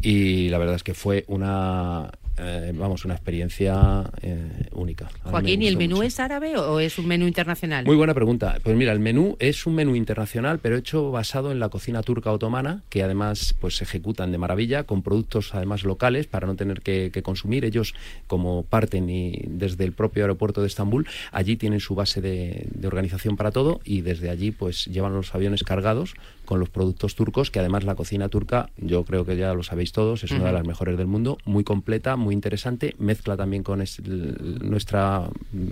[0.00, 5.08] Y la verdad es que fue una eh, vamos una experiencia eh, única.
[5.22, 6.08] Joaquín, ¿y el menú mucho.
[6.08, 7.84] es árabe o es un menú internacional?
[7.84, 8.58] Muy buena pregunta.
[8.62, 12.32] Pues mira, el menú es un menú internacional, pero hecho basado en la cocina turca
[12.32, 16.80] otomana, que además pues se ejecutan de maravilla, con productos además locales para no tener
[16.80, 17.64] que, que consumir.
[17.64, 17.94] Ellos,
[18.26, 22.86] como parten y desde el propio aeropuerto de Estambul, allí tienen su base de, de
[22.86, 26.14] organización para todo y desde allí pues llevan los aviones cargados
[26.44, 29.92] con los productos turcos, que además la cocina turca, yo creo que ya lo sabéis
[29.92, 33.80] todos, es una de las mejores del mundo, muy completa, muy interesante, mezcla también con
[33.82, 35.68] es- nuestra mm,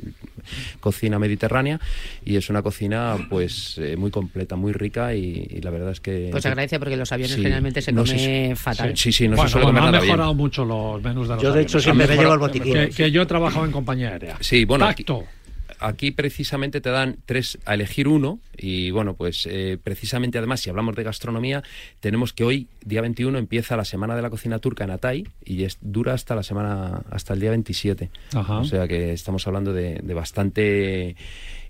[0.80, 1.80] cocina mediterránea
[2.24, 6.00] y es una cocina pues eh, muy completa, muy rica y, y la verdad es
[6.00, 6.28] que...
[6.30, 8.96] Pues agradece porque los aviones Sí, generalmente se no come se- fatal.
[8.96, 10.12] Sí, sí, no bueno, se suele bueno, comer han nada bien.
[10.12, 11.84] mejorado mucho los menús de los Yo, de hecho, aviones.
[11.84, 12.72] siempre me llevo el botiquín.
[12.72, 14.36] Que, que yo he trabajado en compañía aérea.
[14.40, 15.18] Sí, bueno, Tacto.
[15.20, 15.26] aquí
[16.16, 20.94] precisamente te dan tres a elegir uno y bueno, pues eh, precisamente además si hablamos
[20.94, 21.62] de gastronomía,
[22.00, 25.64] tenemos que hoy, día 21, empieza la Semana de la Cocina Turca en Atay y
[25.64, 28.10] es, dura hasta la semana, hasta el día 27.
[28.34, 28.58] Ajá.
[28.58, 31.16] O sea que estamos hablando de, de bastante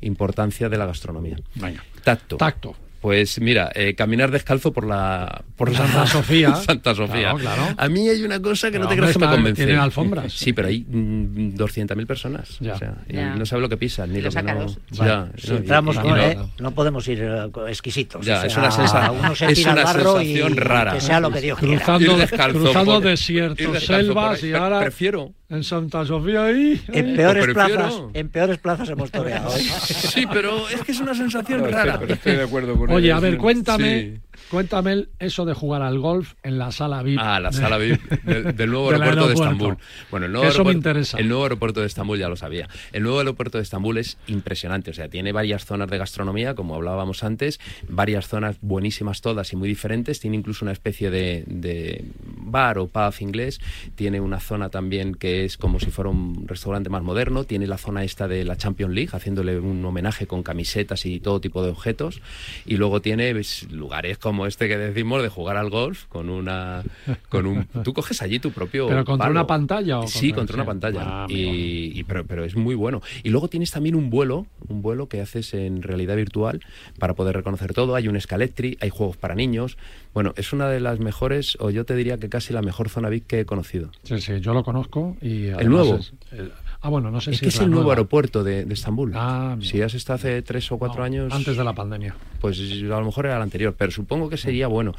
[0.01, 1.39] importancia de la gastronomía.
[1.55, 1.85] Venga.
[2.05, 2.37] Tacto.
[2.37, 2.77] Tacto.
[3.03, 6.55] Pues mira, eh, caminar descalzo por la por la Santa Sofía.
[6.57, 7.35] Santa Sofía.
[7.35, 7.63] Claro, claro.
[7.77, 9.65] A mí hay una cosa que Pero, no te creas que me convence.
[9.67, 10.33] tiene alfombras.
[10.33, 12.57] Sí, pero hay mm, 200.000 personas.
[12.61, 12.75] Ya.
[12.75, 13.35] O sea, y Ya.
[13.35, 14.67] no sabe lo que pisan ni Y lo los que no.
[14.93, 18.25] Ya, Si no, y- entramos, y- y no, eh, no podemos ir eh, exquisitos.
[18.25, 20.93] Ya, o es sea, una sensa- uno se es una barro y sensación rara.
[20.95, 21.77] que sea lo que Dios quiera.
[21.85, 25.33] Cruzando, descalzo cruzando desiertos, selvas y ahora prefiero.
[25.51, 26.81] en Santa Sofía ahí.
[26.93, 29.55] En peores plazas, en peores plazas hemos toreado.
[29.57, 29.61] ¿eh?
[29.61, 31.99] Sí, pero es que es una sensación rara.
[31.99, 32.92] pero estoy de acuerdo con.
[32.93, 34.21] Oye, a ver, cuéntame, Sí.
[34.53, 37.19] Cuéntame el- eso de jugar al golf en la sala VIP.
[37.21, 39.35] Ah, la sala VIP del, del nuevo Del aeropuerto de.
[39.35, 39.77] Estambul.
[40.11, 41.19] Bueno, el nuevo Eso me interesa.
[41.19, 42.69] El nuevo aeropuerto de Estambul ya lo sabía.
[42.93, 44.91] El nuevo aeropuerto de Estambul es impresionante.
[44.91, 49.57] O sea, tiene varias zonas de gastronomía, como hablábamos antes, varias zonas buenísimas todas y
[49.57, 50.21] muy diferentes.
[50.21, 53.61] Tiene incluso una especie de, de bar o pub inglés.
[53.95, 57.45] Tiene una zona también que es como si fuera un restaurante más moderno.
[57.45, 61.41] Tiene la zona esta de la Champions League, haciéndole un homenaje con camisetas y todo
[61.41, 62.21] tipo de objetos.
[62.67, 66.83] Y luego tiene pues, lugares como este que decimos de jugar al golf con una
[67.29, 69.33] con un tú coges allí tu propio ¿Pero contra palo.
[69.33, 71.01] una pantalla o sí contra- contra una pantalla.
[71.05, 73.01] Ah, y, y- pero, pero es muy bueno.
[73.23, 76.61] Y luego tienes también un vuelo un vuelo que haces en realidad virtual
[76.99, 77.95] para poder reconocer todo.
[77.95, 79.77] Hay un Scalectri hay juegos para niños.
[80.15, 83.09] Bueno es una de las mejores o yo te diría que casi la mejor zona
[83.09, 83.91] VIP que he conocido.
[84.05, 85.97] Sí, sí, yo lo conozco y ¿El nuevo?
[85.97, 86.53] es- el-
[86.85, 89.13] Ah, bueno, no sé es si que es la el nuevo aeropuerto de, de Estambul.
[89.15, 91.33] Ah, si has estado hace tres o cuatro años.
[91.33, 92.15] Antes de la pandemia.
[92.41, 94.93] Pues a lo mejor era el anterior, pero supongo que sería bueno.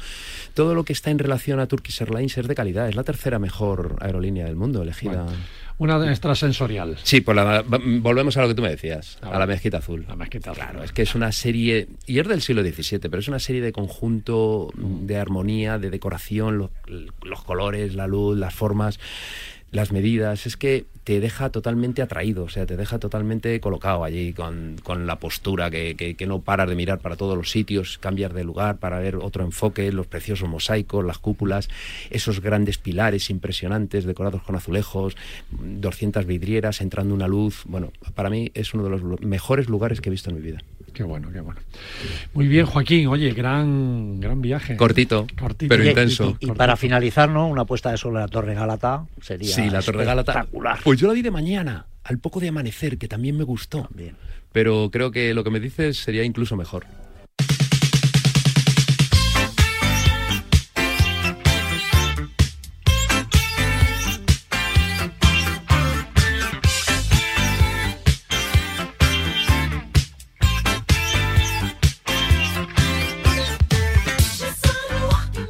[0.54, 2.88] Todo lo que está en relación a Turkish Airlines es de calidad.
[2.88, 5.26] Es la tercera mejor aerolínea del mundo elegida.
[5.76, 6.96] Una de extrasensorial.
[7.02, 7.62] Sí, pues la-
[8.00, 10.04] volvemos a lo que tú me decías, A a, la mezquita azul.
[10.08, 10.62] La mezquita azul.
[10.62, 13.60] Claro, es que es una serie, y es del siglo XVII, pero es una serie
[13.60, 16.70] de conjunto, de armonía, de decoración, lo-
[17.24, 19.00] los, colores, la luz, las formas,
[19.74, 20.46] las medidas.
[20.46, 25.06] Es que te deja totalmente atraído, o sea, te deja totalmente colocado allí con, con
[25.06, 28.42] la postura que, que- que no paras de mirar para todos los sitios, cambiar de
[28.44, 31.68] lugar para ver otro enfoque, los preciosos mosaicos, las cúpulas,
[32.08, 35.14] esos grandes pilares impresionantes decorados con azulejos,
[35.50, 37.64] 200 vidrieras, entrando una luz.
[37.66, 40.62] Bueno, para mí es uno de los mejores lugares que he visto en mi vida.
[40.94, 41.60] Qué bueno, qué bueno.
[42.34, 43.08] Muy bien, Joaquín.
[43.08, 44.76] Oye, gran, gran viaje.
[44.76, 45.68] Cortito, Cortito.
[45.68, 46.36] pero Y- intenso.
[46.40, 47.48] Y, y para finalizar, ¿no?
[47.48, 50.32] Una puesta de sol en la Torre Gálata sería Sí, la Torre Gálata.
[50.32, 50.78] espectacular.
[50.84, 53.88] Pues yo la vi de mañana, al poco de amanecer, que también me gustó.
[54.52, 56.86] Pero creo que lo que me dices sería incluso mejor.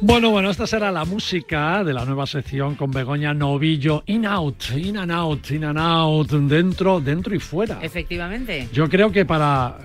[0.07, 4.03] Bueno, bueno, esta será la música de la nueva sección con Begoña Novillo.
[4.05, 7.79] In out, in and out, in and out, dentro, dentro y fuera.
[7.81, 8.69] Efectivamente.
[8.71, 9.75] Yo creo que para,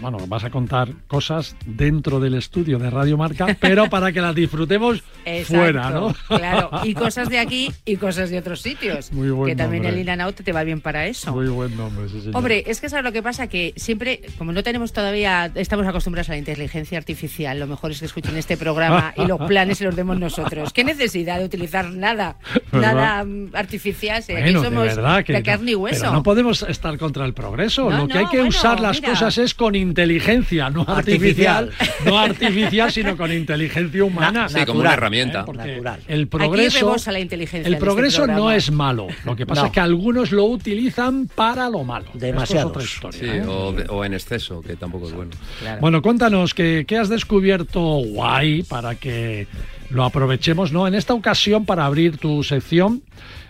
[0.00, 4.34] bueno, vas a contar cosas dentro del estudio de Radio Marca, pero para que las
[4.34, 6.14] disfrutemos Exacto, fuera, ¿no?
[6.28, 9.12] Claro, y cosas de aquí y cosas de otros sitios.
[9.12, 10.00] Muy buen que también nombre.
[10.00, 11.32] el in and out te va bien para eso.
[11.32, 12.36] Muy buen nombre, sí, señor.
[12.36, 16.28] Hombre, es que sabes lo que pasa, que siempre, como no tenemos todavía, estamos acostumbrados
[16.28, 19.84] a la inteligencia artificial, lo mejor es que escuchen este programa y los planes se
[19.84, 20.72] los demos nosotros.
[20.72, 22.36] ¿Qué necesidad de utilizar nada,
[22.72, 22.94] ¿Verdad?
[22.94, 23.26] nada
[23.58, 24.22] artificial?
[24.22, 26.00] Si aquí Bueno, de somos verdad que de no- carne y hueso.
[26.00, 27.90] Pero no podemos estar contra el progreso.
[27.90, 29.10] No, Lo que no, hay que bueno, usar las mira.
[29.12, 32.04] cosas es con inteligencia, no artificial, Artificial.
[32.06, 34.48] no artificial, sino con inteligencia humana.
[34.48, 35.44] Sí, como una herramienta.
[35.44, 36.00] Porque Natural.
[36.08, 39.06] el Aquí progreso, la inteligencia el en este progreso no es malo.
[39.24, 39.66] Lo que pasa No.
[39.68, 42.06] es que algunos lo utilizan para lo malo.
[42.14, 42.72] Demasiados.
[42.72, 43.42] Esto es otra Sí, historia.
[43.44, 43.46] ¿eh?
[43.46, 45.30] o, de- o en exceso, que tampoco es bueno.
[45.60, 45.80] Claro.
[45.80, 49.46] Bueno, cuéntanos que, qué has descubierto guay para que
[49.90, 50.88] lo aprovechemos, ¿no?
[50.88, 53.02] En esta ocasión, para abrir tu sección,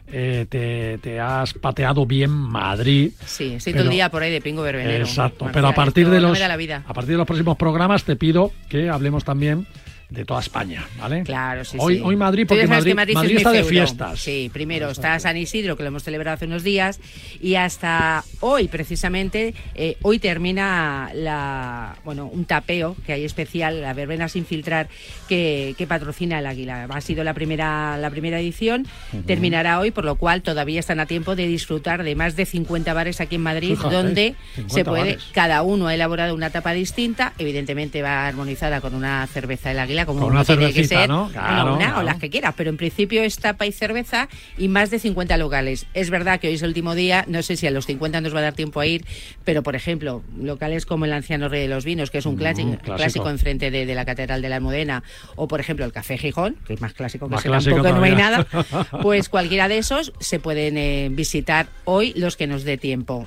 [0.07, 3.13] eh, te, te has pateado bien Madrid.
[3.27, 5.05] Sí, estoy Pero- todo el día por ahí de pingo verbenero.
[5.05, 6.83] Exacto, Marcial, pero a partir de los la vida.
[6.87, 9.67] a partir de los próximos programas te pido que hablemos también
[10.15, 11.23] de toda España, ¿vale?
[11.25, 12.03] Claro, sí, hoy, sí.
[12.05, 14.21] hoy Madrid, porque Madrid, está de fiestas.
[14.21, 17.01] Sí, primero está San Isidro, que lo hemos celebrado hace unos días,
[17.41, 23.93] y hasta hoy, precisamente, eh, hoy termina la, bueno, un tapeo que hay especial, la
[23.93, 24.89] verbena sin filtrar,
[25.29, 26.87] que, que patrocina el Águila.
[26.89, 28.87] Ha sido la primera, la primera edición,
[29.27, 32.95] terminará hoy, por lo cual todavía están a tiempo de disfrutar de más de 50
[32.95, 35.25] bares aquí en Madrid, Fíjate, donde 50 se puede, bares.
[35.33, 40.04] cada uno ha elaborado una tapa distinta, evidentemente va armonizada con una cerveza del Águila,
[40.07, 41.09] como una tiene que ser.
[41.09, 41.29] ¿no?
[41.31, 42.01] Claro, una claro.
[42.01, 44.29] o las que quieras, pero en principio es tapa y cerveza
[44.59, 45.87] y más de 50 locales.
[45.95, 48.35] Es verdad que hoy es el último día, no sé si a los 50 nos
[48.35, 49.05] va a dar tiempo a ir,
[49.45, 52.69] pero por ejemplo, locales como el Anciano Rey de los Vinos, que es un clásico,
[52.69, 52.97] Mm, clásico.
[52.97, 55.03] clásico enfrente de, de la Catedral de la Almudena,
[55.37, 58.05] o por ejemplo el Café Gijón, que es más clásico que Más clásico tampoco, no
[58.05, 58.47] hay nada,
[59.03, 63.27] pues cualquiera de esos se pueden eh, visitar hoy los que nos dé tiempo.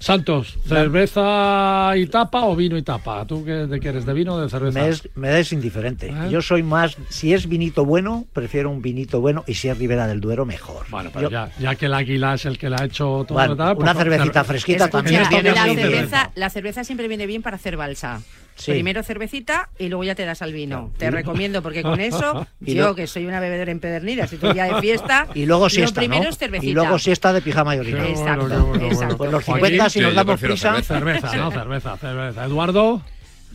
[0.00, 3.24] Santos, ¿cerveza y tapa o vino y tapa?
[3.26, 4.06] ¿Tú qué, de qué eres?
[4.06, 4.80] ¿De vino o de cerveza?
[4.80, 6.08] Me es, me es indiferente.
[6.08, 6.30] ¿Eh?
[6.30, 10.06] Yo soy más, si es vinito bueno, prefiero un vinito bueno y si es Ribera
[10.06, 10.86] del Duero, mejor.
[10.90, 13.34] Bueno, pero Yo- ya, ya que el águila es el que le ha hecho todo
[13.38, 15.22] Bueno, tal, una pues, cervecita cer- fresquita Escucha, también
[15.54, 18.20] la, cerveza, la cerveza siempre viene bien para hacer balsa.
[18.58, 18.72] Sí.
[18.72, 20.90] Primero cervecita y luego ya te das al vino.
[20.98, 24.52] Te recomiendo porque con eso, Y yo lo- que soy una bebedora empedernida, si tú
[24.52, 26.28] ya de fiesta, Y luego lo siesta, primero ¿no?
[26.30, 26.70] es cervecita.
[26.70, 28.02] Y luego siesta de pijama y orina.
[28.02, 28.96] Bueno, Exacto, qué bueno, exacto.
[28.96, 29.16] bueno.
[29.16, 30.70] Pues los Joaquín, 50 si Sí, nos damos prisa.
[30.82, 30.94] cerveza.
[30.98, 31.50] Cerveza, ¿no?
[31.52, 32.44] Cerveza, cerveza.
[32.44, 33.02] Eduardo,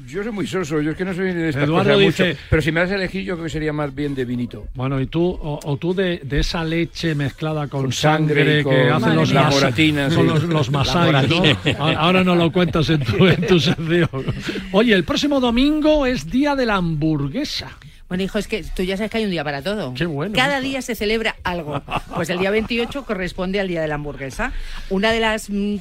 [0.08, 2.39] Yo soy muy soso, yo es que no soy de estas Eduardo cosas dice- mucho,
[2.50, 4.66] pero si me das a elegir yo creo que sería más bien de vinito.
[4.74, 8.89] bueno, y tú, o, o tú de, de esa leche mezclada con, Con sangre que
[8.89, 10.24] hacen los, la mas- moratina, con sí.
[10.24, 11.56] los, los masai.
[11.98, 14.10] Ahora no lo cuentas en tu, en tu sección.
[14.72, 17.70] Oye, el próximo domingo es Día de la Hamburguesa.
[18.10, 19.94] Bueno, hijo, es que tú ya sabes que hay un día para todo.
[19.96, 20.68] Qué bueno Cada esto.
[20.70, 21.82] día se celebra algo.
[22.14, 24.52] Pues el día 28 corresponde al día de la hamburguesa.
[24.91, 25.78] Una de las, mm,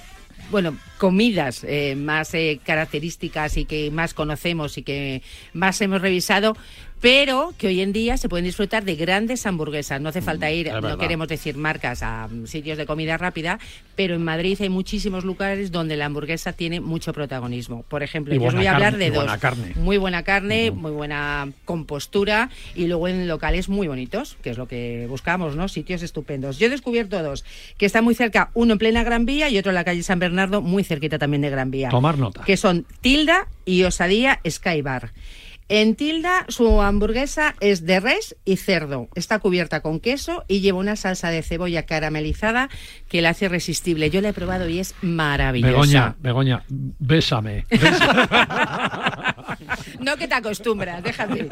[0.52, 5.22] bueno, comidas eh, más eh, características y que más conocemos y que
[5.54, 6.56] más hemos revisado
[7.02, 10.00] pero que hoy en día se pueden disfrutar de grandes hamburguesas.
[10.00, 13.58] No hace falta ir, no queremos decir marcas, a mm, sitios de comida rápida,
[13.96, 17.82] pero en Madrid hay muchísimos lugares donde la hamburguesa tiene mucho protagonismo.
[17.88, 19.24] Por ejemplo, Y yo os voy a hablar de dos.
[19.24, 19.72] buena carne.
[19.74, 24.68] Muy buena carne, muy buena compostura y luego en locales muy bonitos, que es lo
[24.68, 25.66] que buscamos, ¿no?
[25.66, 26.60] Sitios estupendos.
[26.60, 27.44] Yo he descubierto dos,
[27.78, 30.20] que están muy cerca, uno en plena Gran Vía y otro en la calle San
[30.20, 31.88] Bernardo, muy cerquita también de Gran Vía.
[31.88, 32.44] Tomar nota.
[32.44, 35.10] Que son Tilda y Osadía Sky Bar.
[35.74, 39.08] En Tilda, su hamburguesa es de res y cerdo.
[39.14, 42.68] Está cubierta con queso y lleva una salsa de cebolla caramelizada
[43.08, 44.10] que la hace irresistible.
[44.10, 45.70] Yo la he probado y es maravillosa.
[45.72, 47.64] Begoña, Begoña, bésame.
[50.00, 51.02] No que te acostumbras.
[51.02, 51.46] Bésame.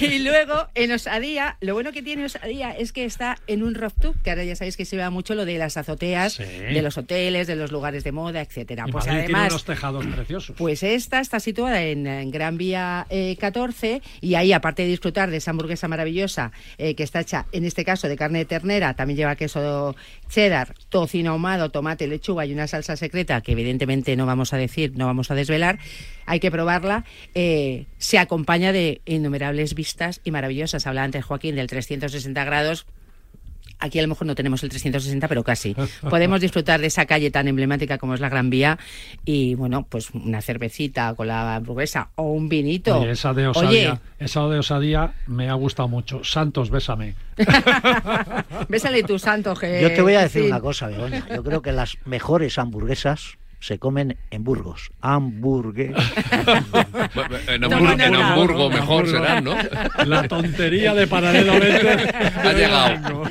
[0.00, 4.16] Y luego, en Osadía, lo bueno que tiene Osadía es que está en un rooftop,
[4.22, 6.44] que ahora ya sabéis que se ve mucho lo de las azoteas, Sí.
[6.44, 8.84] de los hoteles, de los lugares de moda, etcétera.
[8.86, 10.56] Y Pues Madrid tiene además, unos tejados preciosos.
[10.56, 15.30] pues esta está situada en, en Gran Vía eh, 14 y ahí, aparte de disfrutar
[15.30, 18.94] de esa hamburguesa maravillosa eh, que está hecha, en este caso, de carne de ternera,
[18.94, 19.94] también lleva queso
[20.28, 24.92] cheddar, tocino ahumado, tomate, lechuga y una salsa secreta que evidentemente no vamos a decir,
[24.96, 25.78] no vamos a desvelar,
[26.26, 26.87] hay que probarla.
[27.34, 30.86] Eh, se acompaña de innumerables vistas y maravillosas.
[30.86, 32.86] Hablaba antes Joaquín del 360 grados.
[33.80, 35.76] Aquí a lo mejor no tenemos el 360, pero casi.
[36.10, 38.78] Podemos disfrutar de esa calle tan emblemática como es la Gran Vía
[39.24, 42.98] y, bueno, pues una cervecita con la hamburguesa o un vinito.
[42.98, 46.24] Oye, esa de Oye, osadía, esa de osadía me ha gustado mucho.
[46.24, 47.14] Santos, bésame.
[48.68, 49.80] bésale tu santo, que...
[49.80, 50.48] Yo te voy a decir sí.
[50.48, 51.24] una cosa, Begoña.
[51.34, 54.90] Yo creo que las mejores hamburguesas se comen en Burgos.
[55.00, 55.94] Hamburgues.
[57.48, 58.14] En Hamburgo, en.
[58.14, 59.54] Hamburgo mejor serán, ¿no?
[60.06, 62.08] La tontería de paralelamente.
[62.42, 63.22] Ha llegado.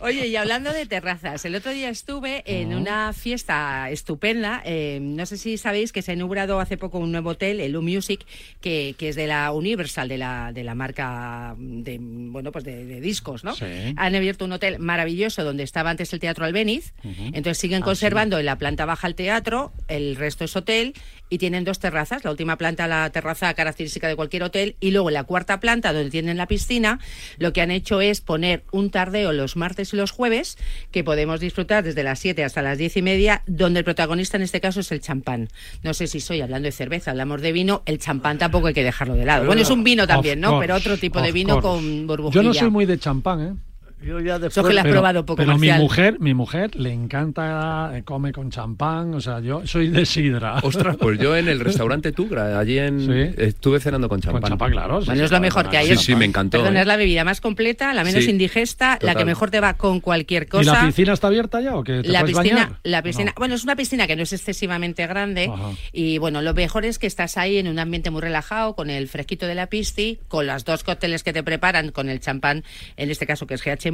[0.00, 4.62] Oye, y hablando de terrazas, el otro día estuve en una fiesta estupenda.
[4.64, 7.76] eh, no sé si sabéis que se ha inaugurado hace poco un nuevo hotel, el
[7.76, 8.24] U Music,
[8.60, 12.84] que, que es de la Universal, de la, de la marca de, bueno, pues de,
[12.84, 13.54] de discos, ¿no?
[13.54, 13.64] Sí.
[13.96, 16.92] Han abierto un hotel maravilloso donde estaba antes el Teatro Albéniz.
[17.04, 20.94] Entonces siguen Ah, conservando en la planta baja el teatro, el resto es hotel
[21.28, 22.24] y tienen dos terrazas.
[22.24, 25.92] La última planta, la terraza característica de cualquier hotel, y luego en la cuarta planta,
[25.92, 27.00] donde tienen la piscina,
[27.38, 30.58] lo que han hecho es poner un tardeo los martes y los jueves,
[30.90, 34.42] que podemos disfrutar desde las 7 hasta las 10 y media, donde el protagonista en
[34.42, 35.48] este caso es el champán.
[35.82, 38.84] No sé si soy hablando de cerveza, hablamos de vino, el champán tampoco hay que
[38.84, 39.46] dejarlo de lado.
[39.46, 40.58] Bueno, es un vino también, ¿no?
[40.60, 42.42] Pero otro tipo de vino con burbujilla.
[42.42, 43.54] Yo no soy muy de champán, ¿eh?
[44.02, 46.92] Yo ya Eso que la has Pero- probado poco, Pero mi mujer, mi mujer le
[46.92, 50.58] encanta, eh, come con champán, o sea, yo soy de sidra.
[50.62, 53.00] Ostras, pues yo en el restaurante Tugra, allí en.
[53.00, 53.42] Sí.
[53.42, 54.42] Estuve cenando con champán.
[54.42, 55.00] Con champán, claro.
[55.00, 55.86] sí, Bueno, sí, es lo mejor que hay.
[55.88, 56.58] Sí, sí, me encantó.
[56.58, 56.82] Perdón, ¿eh?
[56.82, 59.26] es la bebida más completa, la menos Sí, indigesta, la que total.
[59.26, 60.72] mejor te va con cualquier ¿Y cosa.
[60.74, 62.02] la piscina está abierta ya o qué?
[62.02, 62.78] ¿Te La puedes piscina, bañar?
[62.84, 63.34] la ¿O piscina, no?
[63.38, 65.70] bueno, es una piscina que no es excesivamente grande Ajá.
[65.92, 69.08] y bueno, lo mejor es que estás ahí en un ambiente muy relajado, con el
[69.08, 72.62] fresquito de la pisti, con las dos cócteles que te preparan, con el champán,
[72.98, 73.85] en este caso que es GH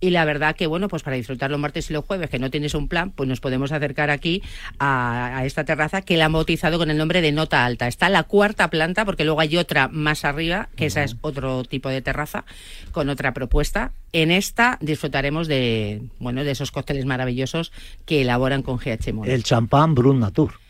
[0.00, 2.50] Y la verdad que bueno, pues para disfrutar los martes y los jueves, que no
[2.50, 4.42] tienes un plan, pues nos podemos acercar aquí
[4.78, 7.88] a, a esta terraza que la han bautizado con el nombre de Nota Alta.
[7.88, 11.88] Está la cuarta planta, porque luego hay otra más arriba, que esa es otro tipo
[11.88, 12.44] de terraza,
[12.92, 13.92] con otra propuesta.
[14.12, 17.72] En esta disfrutaremos de, bueno, de esos cócteles maravillosos
[18.04, 19.24] que elaboran con GH.
[19.24, 20.63] El champán Brut Natur.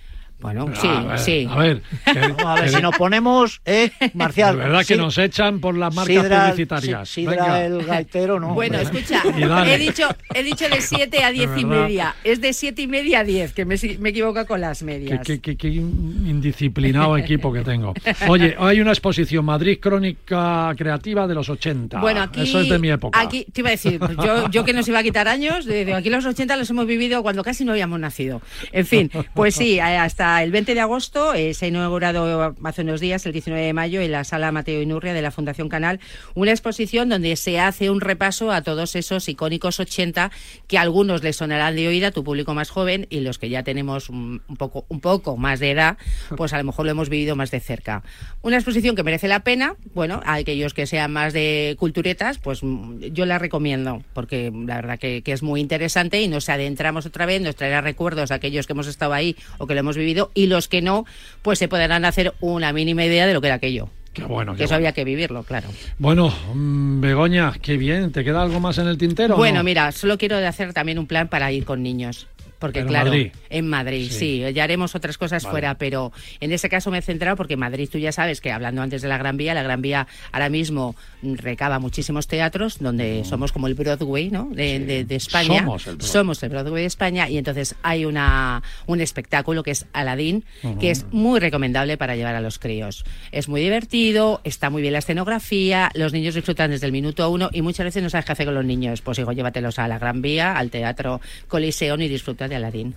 [0.45, 1.49] Bueno, sí, A ver, sí.
[1.51, 4.59] A ver, que- Vamos a ver que- si nos ponemos, ¿eh, Marcial?
[4.59, 7.09] de verdad que nos echan por las marcas sidra- publicitarias.
[7.09, 7.65] si- sidra Venga.
[7.65, 8.53] el gaitero, no.
[8.53, 9.01] Bueno, hombre.
[9.01, 9.23] escucha,
[9.67, 12.15] he dicho, he dicho de 7 a 10 y media.
[12.25, 15.21] Es de 7 y media a 10, que me, me equivoco con las medias.
[15.27, 17.95] qué- qué- qué indisciplinado equipo que tengo.
[18.29, 22.01] Oye, hay una exposición Madrid Crónica Creativa de los 80.
[22.01, 23.19] Bueno, aquí, Eso es de mi época.
[23.19, 25.95] Aquí, te iba a decir, yo, yo que nos iba a quitar años, de, de
[25.95, 28.43] aquí los 80 los hemos vivido cuando casi no habíamos nacido.
[28.73, 29.99] En fin, pues sí, eh,
[30.43, 34.01] el 20 de agosto eh, se ha inaugurado hace unos días, el 19 de mayo,
[34.01, 36.01] en la sala Mateo Inurria de la Fundación Canal,
[36.35, 40.30] una exposición donde se hace un repaso a todos esos icónicos 80
[40.66, 43.62] que a algunos les sonarán de oída, tu público más joven, y los que ya
[43.62, 45.99] tenemos un, un poco, un poco más de edad,
[46.37, 48.03] pues a lo mejor lo hemos vivido más de cerca.
[48.43, 52.62] Una exposición que merece la pena, bueno, a aquellos que sean más de culturetas, pues
[52.62, 57.07] mm, yo la recomiendo, porque la verdad que, que es muy interesante y nos adentramos
[57.07, 59.97] otra vez, nos traerá recuerdos a aquellos que hemos estado ahí o que lo hemos
[59.97, 61.05] vivido, y los que no,
[61.43, 63.89] pues se podrán hacer una mínima idea de lo que era aquello.
[64.12, 64.77] Qué bueno, Que qué eso bueno.
[64.77, 65.69] había que vivirlo, claro.
[65.99, 68.12] Bueno, mm, Begoña, qué bien.
[68.12, 69.37] ¿Te queda algo más en el tintero?
[69.37, 69.65] Bueno, no?
[69.65, 72.29] mira, solo quiero hacer también un plan para ir con niños.
[72.59, 73.33] Porque Pero claro, Madrid.
[73.51, 74.43] en Madrid, sí.
[74.55, 75.51] ya haremos otras cosas Vale.
[75.53, 78.81] fuera, pero en ese caso me he centrado porque Madrid, tú ya sabes que hablando
[78.83, 83.25] antes de la Gran Vía, la Gran Vía ahora mismo mm, recaba muchísimos teatros donde
[83.25, 84.49] somos como el Broadway, ¿no?
[84.53, 85.59] De, de- de España.
[85.61, 86.11] Somos el Broadway.
[86.13, 90.79] Somos el Broadway de España y entonces hay una un espectáculo que es Aladdin, Ujú.
[90.79, 93.05] que es muy recomendable para llevar a los críos.
[93.33, 97.51] Es muy divertido, está muy bien la escenografía, los niños disfrutan desde el minuto uno
[97.53, 99.01] y muchas veces no sabes qué hacer con los niños.
[99.03, 102.95] Pues digo, llévatelos a la Gran Vía, al Teatro Coliseum y disfruta de Aladdin.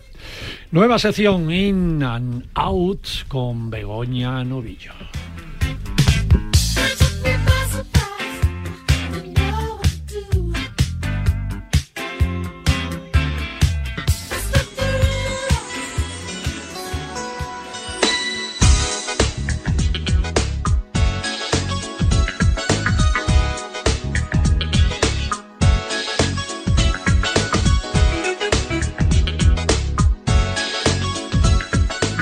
[0.72, 4.94] Nueva sección In and Out con Begoña Novillo.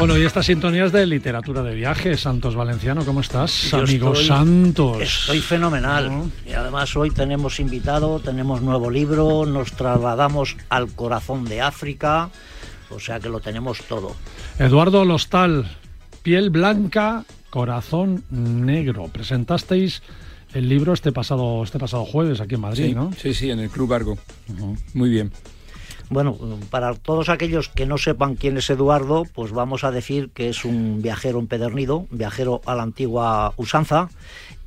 [0.08, 2.16] Bueno, y esta sintonía es de literatura de viaje.
[2.16, 3.72] Santos Valenciano, ¿cómo estás?
[3.72, 5.02] Yo Amigo estoy- Santos.
[5.02, 6.32] Estoy fenomenal.
[6.46, 12.30] Y además hoy tenemos invitado, tenemos nuevo libro, nos trasladamos al corazón de África,
[12.92, 14.16] o sea que lo tenemos todo.
[14.60, 15.76] Eduardo Lostal,
[16.22, 19.08] piel blanca, corazón negro.
[19.12, 20.04] Presentasteis
[20.54, 23.12] el libro este pasado, este pasado jueves aquí en Madrid, Sí, ¿no?
[23.20, 24.20] sí, sí, en el Club Argo.
[24.94, 25.32] Muy bien.
[26.10, 26.38] Bueno,
[26.70, 30.64] para todos aquellos que no sepan quién es Eduardo, pues vamos a decir que es
[30.64, 34.10] un viajero empedernido, viajero a la antigua usanza.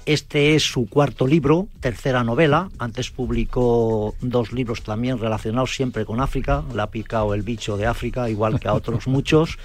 [0.05, 2.71] Este es su cuarto libro, tercera novela.
[2.79, 7.87] Antes publicó dos libros también relacionados siempre con África, Le ha picado el bicho de
[7.87, 9.59] África, igual que a otros muchos.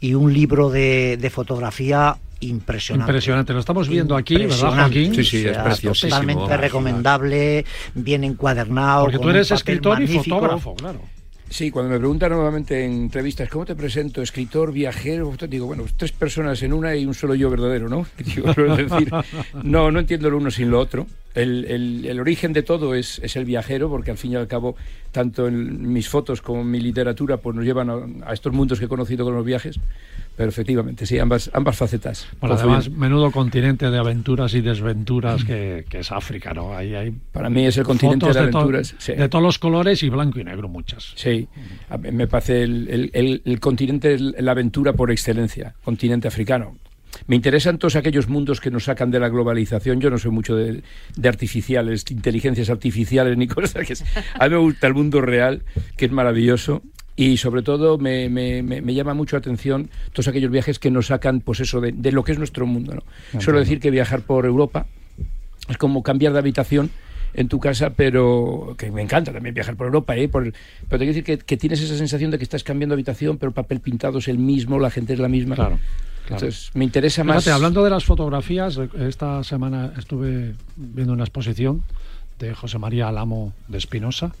[0.00, 3.10] Y un libro de, de fotografía impresionante.
[3.10, 3.52] Impresionante.
[3.52, 4.74] Lo estamos viendo aquí, ¿verdad.
[4.74, 5.12] Joaquín?
[5.18, 7.64] O sea, Totalmente recomendable,
[7.94, 9.04] bien encuadernado.
[9.04, 11.00] Porque tú eres escritor y fotógrafo, claro.
[11.48, 14.20] Sí, cuando me preguntan nuevamente en entrevistas, ¿cómo te presento?
[14.20, 18.04] Escritor, viajero, digo, bueno, tres personas en una y un solo yo verdadero, ¿no?
[18.18, 19.12] Digo, es decir,
[19.62, 21.06] no, no entiendo lo uno sin lo otro.
[21.36, 24.46] El, el- el origen de todo es, es el viajero, porque al fin y al
[24.48, 24.74] cabo,
[25.12, 28.78] tanto en mis fotos como en mi literatura, pues nos llevan a, a estos mundos
[28.78, 29.78] que he conocido con los viajes.
[30.36, 32.26] Pero efectivamente, sí, ambas, ambas facetas.
[32.40, 36.76] Bueno, además, menudo continente de aventuras y desventuras que, que es África, ¿no?
[36.76, 39.14] Ahí hay Para mí es el continente de to- aventuras, sí.
[39.14, 41.12] de todos los colores y blanco y negro, muchas.
[41.14, 41.48] Sí,
[42.12, 46.76] me parece el, el- el- el continente, la aventura por excelencia, continente africano.
[47.26, 50.00] Me interesan todos aquellos mundos que nos sacan de la globalización.
[50.00, 50.82] Yo no soy mucho de,
[51.16, 53.86] de artificiales, inteligencias artificiales ni cosas.
[53.86, 53.94] Que
[54.38, 55.62] a mí me gusta el mundo real,
[55.96, 56.82] que es maravilloso.
[57.18, 61.06] Y sobre todo me, me- me- llama mucho la atención todos aquellos viajes que nos
[61.06, 62.94] sacan, pues eso, de, de lo que es nuestro mundo.
[63.32, 63.40] ¿no?
[63.40, 64.86] Suelo decir que viajar por Europa
[65.68, 66.90] es como cambiar de habitación
[67.36, 70.28] en tu casa, pero que me encanta también viajar por Europa, ¿eh?
[70.28, 70.56] Por- pero
[70.88, 73.54] te quiero decir que, que tienes esa sensación de que estás cambiando habitación, pero el
[73.54, 75.54] papel pintado es el mismo, la gente es la misma.
[75.54, 75.78] Claro.
[76.24, 77.44] Entonces, me interesa más.
[77.44, 81.84] Fíjate, hablando de las fotografías, eh, esta semana estuve viendo una exposición
[82.40, 84.32] de José María Alamo de Espinosa,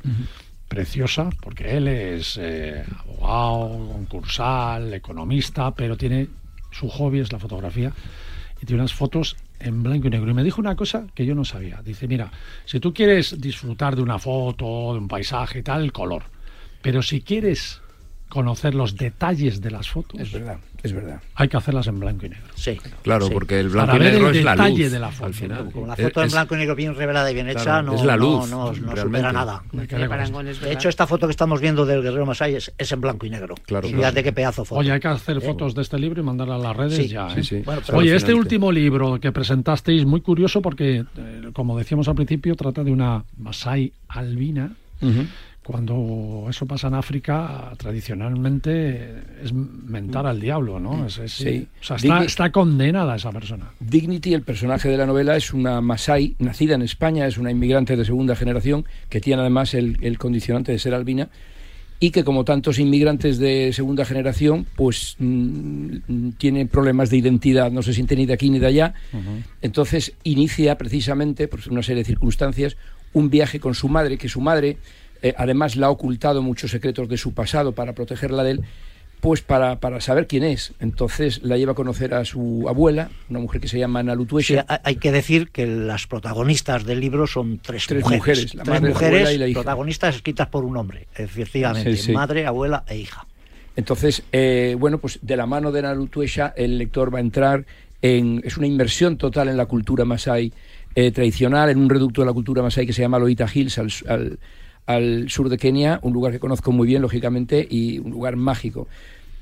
[0.68, 6.28] preciosa, porque él es eh, abogado, concursal, economista, pero tiene
[6.72, 7.92] su hobby es la fotografía
[8.60, 10.30] y tiene unas fotos en blanco y negro.
[10.30, 11.82] Y me dijo una cosa que yo no sabía.
[11.82, 12.30] Dice, mira,
[12.64, 16.24] si tú quieres disfrutar de una foto, de un paisaje tal, el color.
[16.82, 17.80] Pero si quieres
[18.28, 21.20] conocer los detalles de las fotos, Es verdad, es verdad.
[21.36, 22.44] hay que hacerlas en blanco y negro.
[22.56, 22.76] Sí.
[23.02, 23.32] Claro, Sí.
[23.32, 25.26] porque el blanco Para y ver negro el es la detalle luz de la foto.
[25.26, 25.70] al final.
[25.72, 27.94] Con la Es- foto en blanco y negro bien revelada y bien hecha, Claro, no,
[27.94, 29.62] es la no- luz, no, no supera nada.
[29.72, 33.30] De hecho, esta foto que estamos viendo del Guerrero Masai es, es en blanco y
[33.30, 33.54] negro.
[33.64, 34.22] Claro, y claro.
[34.22, 34.80] qué pedazo foto.
[34.80, 37.30] Oye, hay que hacer fotos de este libro y mandarla a las redes Sí, ya.
[37.30, 37.44] sí, ¿eh?
[37.44, 37.62] sí.
[37.64, 42.16] Bueno, pero Oye, este último libro que presentasteis, muy curioso porque, eh, como decíamos al
[42.16, 44.72] principio, trata de una Masai albina.
[45.66, 51.06] Cuando eso pasa en África, tradicionalmente es mentar al diablo, ¿no?
[51.06, 51.66] Es- es- Sí.
[51.80, 53.72] O sea, está, condenada esa persona.
[53.80, 57.96] Dignity, el personaje de la novela, es una Masai, nacida en España, es una inmigrante
[57.96, 61.30] de segunda generación, que tiene además el, el condicionante de ser albina,
[61.98, 67.82] y que como tantos inmigrantes de segunda generación, pues mm, tiene problemas de identidad, no
[67.82, 68.94] se siente ni de aquí ni de allá.
[69.62, 72.76] Entonces inicia precisamente, por una serie de circunstancias,
[73.14, 74.76] un viaje con su madre, que su madre
[75.28, 78.60] eh, además le ha ocultado muchos secretos de su pasado para protegerla de él,
[79.20, 80.74] pues para, para saber quién es.
[80.78, 84.64] Entonces la lleva a conocer a su abuela, una mujer que se llama Sí, Nalutuesha.
[84.68, 88.20] ha- hay que decir que las protagonistas del libro son tres, Tres mujeres.
[88.20, 89.60] mujeres, la tres madre, la mujeres y la hija.
[89.60, 91.96] protagonistas escritas por un hombre, efectivamente.
[91.96, 92.12] Sí, sí.
[92.12, 93.26] Madre, abuela e hija.
[93.74, 97.64] Entonces, eh, bueno, pues de la mano de Nalutuesha el lector va a entrar
[98.02, 98.40] en...
[98.44, 100.52] Es una inmersión total en la cultura masai
[100.94, 103.90] eh, tradicional, en un reducto de la cultura masai que se llama Loita Hills, al,
[104.08, 104.38] al-
[104.86, 108.88] al sur de Kenia, un lugar que conozco muy bien, lógicamente, y un lugar mágico.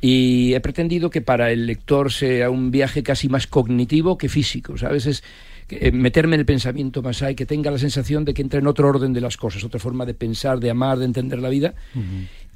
[0.00, 4.76] Y he pretendido que para el lector sea un viaje casi más cognitivo que físico,
[4.76, 5.06] ¿sabes?
[5.06, 5.24] Es
[5.70, 8.88] eh, meterme en el pensamiento masai, que tenga la sensación de que entra en otro
[8.88, 11.74] orden de las cosas, otra forma de pensar, de amar, de entender la vida.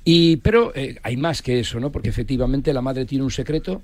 [0.04, 1.90] Y, pero eh, hay más que eso, ¿no?
[1.90, 3.82] Porque efectivamente la madre tiene un secreto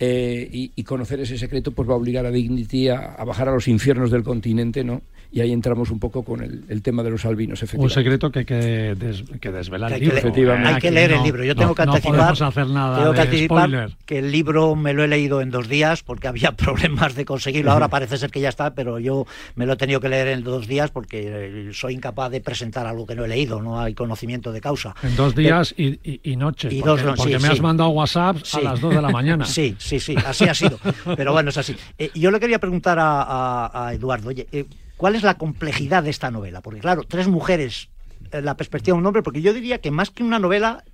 [0.00, 3.48] eh, y, y conocer ese secreto pues va a obligar a Dignity a, a bajar
[3.48, 5.02] a los infiernos del continente, ¿no?
[5.34, 7.94] Y ahí entramos un poco con el, el tema de los albinos, Un efectivamente.
[7.94, 8.54] secreto que hay que,
[8.94, 10.20] des- que desvelar Que hay el que libro.
[10.20, 10.68] leer- Efectivamente.
[10.74, 11.44] hay que leer el no- libro.
[11.44, 14.74] Yo tengo no- que no anticipar, podemos hacer nada tengo que anticipar que el libro
[14.76, 17.72] me lo he leído en dos días porque había problemas de conseguirlo.
[17.72, 19.24] Ahora parece ser que ya está, pero yo
[19.54, 22.86] me lo he tenido que leer en dos días porque eh, soy incapaz de presentar
[22.86, 23.62] algo que no he leído.
[23.62, 24.94] No hay conocimiento de causa.
[25.02, 26.70] En dos días y, y, y noches.
[26.74, 27.62] Y porque, dos no- porque sí, me has sí.
[27.62, 28.58] mandado WhatsApp Sí.
[28.58, 29.46] a las 2 de la mañana.
[29.52, 30.78] Sí, sí, sí, así ha sido.
[31.16, 31.76] Pero bueno, es así.
[31.98, 34.64] Eh, yo le quería preguntar a, Eduardo, oye, eh,
[34.96, 36.60] ¿cuál es la complejidad de esta novela?
[36.60, 37.88] Porque claro, tres mujeres,
[38.30, 40.84] en la perspectiva de un hombre, porque yo diría que más que una novela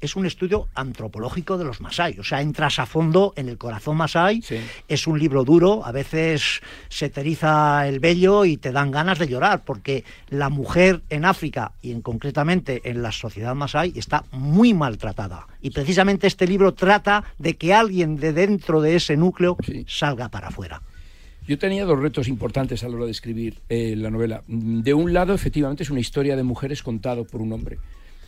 [0.00, 2.18] es un estudio antropológico de los Masai.
[2.18, 4.42] O sea, entras a fondo en el corazón Masai.
[4.88, 9.18] Es un libro duro, a veces se te eriza el vello y te dan ganas
[9.18, 14.24] de llorar, porque la mujer en África y en concretamente en la sociedad Masai está
[14.32, 15.46] muy maltratada.
[15.60, 20.48] Y precisamente este libro trata de que alguien de dentro de ese núcleo salga para
[20.48, 20.82] afuera.
[21.46, 24.42] Yo tenía dos retos importantes a la hora de escribir eh, la novela.
[24.48, 27.78] De un lado, efectivamente, es una historia de mujeres contado por un hombre.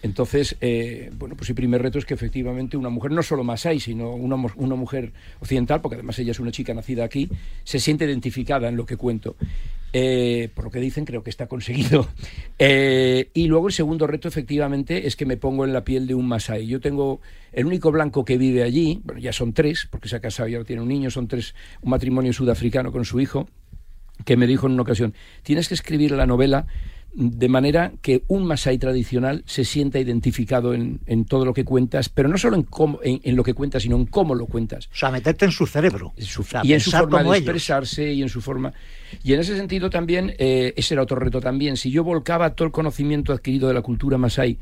[0.03, 3.80] Entonces, eh, bueno, pues el primer reto es que efectivamente una mujer, no solo masai,
[3.80, 7.28] sino una, mu- una mujer occidental, porque además ella es una chica nacida aquí,
[7.64, 9.36] se siente identificada en lo que cuento.
[9.94, 12.07] Eh, por lo que dicen, creo que está conseguido.
[12.61, 16.14] Eh, y luego el segundo reto, efectivamente, es que me pongo en la piel de
[16.16, 16.66] un masai.
[16.66, 17.20] Yo tengo
[17.53, 20.55] el único blanco que vive allí, bueno, ya son tres, porque se ha casado y
[20.57, 23.49] ahora tiene un niño, son tres, un matrimonio sudafricano con su hijo,
[24.24, 26.66] que me dijo en una ocasión, tienes que escribir la novela
[27.20, 32.08] de manera que un masai tradicional se sienta identificado en, en todo lo que cuentas,
[32.08, 34.86] pero no solo en, cómo, en, en lo que cuentas, sino en cómo lo cuentas.
[34.92, 36.12] O sea, meterte en su cerebro.
[36.16, 37.38] Su- O sea, y en su forma de ellos.
[37.38, 38.72] expresarse y en su forma.
[39.24, 41.76] Y en ese sentido también, eh, ese era otro reto también.
[41.76, 44.56] Si yo volcaba todo el conocimiento adquirido de la cultura masai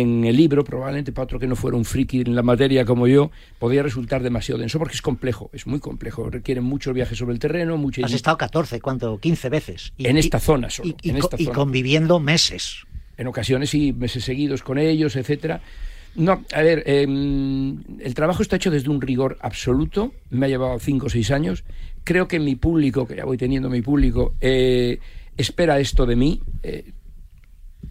[0.00, 3.06] en el libro, probablemente para otro que no fuera un friki en la materia como
[3.06, 7.34] yo, podría resultar demasiado denso porque es complejo, es muy complejo, requiere muchos viajes sobre
[7.34, 9.18] el terreno, mucha Has estado 14, ¿cuánto?
[9.18, 9.92] 15 veces.
[9.98, 11.56] En esta zona solo, Y, y en co- esta y zona.
[11.56, 12.84] conviviendo meses.
[13.18, 15.60] en ocasiones sí, meses seguidos con ellos, etcétera.
[16.14, 20.78] No, a ver, eh, el trabajo está hecho desde un rigor absoluto, me ha llevado
[20.78, 21.64] cinco o seis años.
[22.04, 24.98] Creo que mi público, que ya voy teniendo mi público, eh,
[25.36, 26.92] espera esto de mí, eh,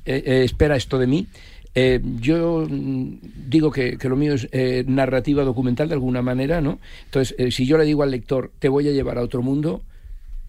[0.06, 1.28] eh, eh, espera esto de mí.
[1.74, 3.18] Eh, yo mm,
[3.48, 6.80] digo que, que lo mío es eh, narrativa documental de alguna manera, ¿no?
[7.06, 9.82] Entonces, eh, si yo le digo al lector, te voy a llevar a otro mundo,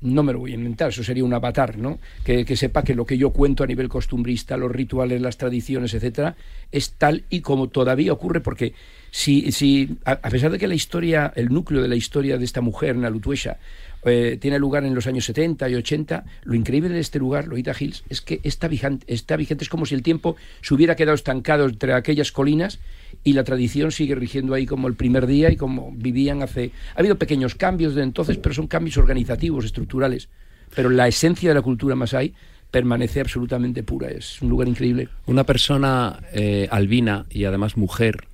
[0.01, 2.01] no me lo voy a inventar, eso sería un avatar, ¿no?
[2.25, 5.95] Que, que sepa que lo que yo cuento a nivel costumbrista, los rituales, las tradiciones,
[5.95, 6.35] etcétera,
[6.73, 8.75] es tal y como todavía ocurre, porque
[9.12, 12.62] si, si a, pesar de que la historia, el núcleo de la historia de esta
[12.62, 13.59] mujer, Nalutuesha,
[14.05, 17.74] eh, tiene lugar en los años 70 y 80, lo increíble de este lugar, Loita
[17.78, 21.14] Hills, es que está vigente, está vigente, es como si el tiempo se hubiera quedado
[21.14, 22.80] estancado entre aquellas colinas
[23.22, 26.72] y la tradición sigue rigiendo ahí como el primer día y como vivían hace...
[26.96, 30.28] Ha habido pequeños cambios de entonces, pero son cambios organizativos, estructurales.
[30.74, 32.34] Pero la esencia de la cultura masai
[32.72, 35.09] permanece absolutamente pura, es un lugar increíble.
[35.26, 38.24] Una persona eh, albina y además mujer,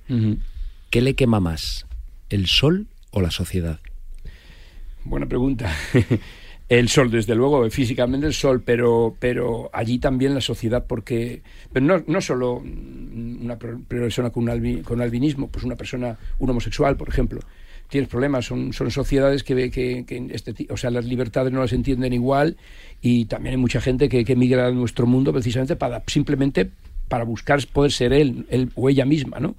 [0.89, 1.85] ¿qué le quema más?
[2.29, 3.79] ¿El sol o la sociedad?
[5.09, 5.71] Buena pregunta.
[6.69, 11.41] El sol, desde luego, físicamente el sol, pero, pero allí también la sociedad, porque
[11.73, 16.15] pero no, no solo una per- persona con, un albi- con albinismo, pues una persona,
[16.37, 17.39] un homosexual, por ejemplo,
[17.89, 21.73] tienes problemas, son, son sociedades que, que, que este, o sea, las libertades no las
[21.73, 22.55] entienden igual
[23.01, 26.69] y también hay mucha gente que, que migra a nuestro mundo precisamente para simplemente
[27.07, 29.55] para buscar poder ser él, él o ella misma, ¿no?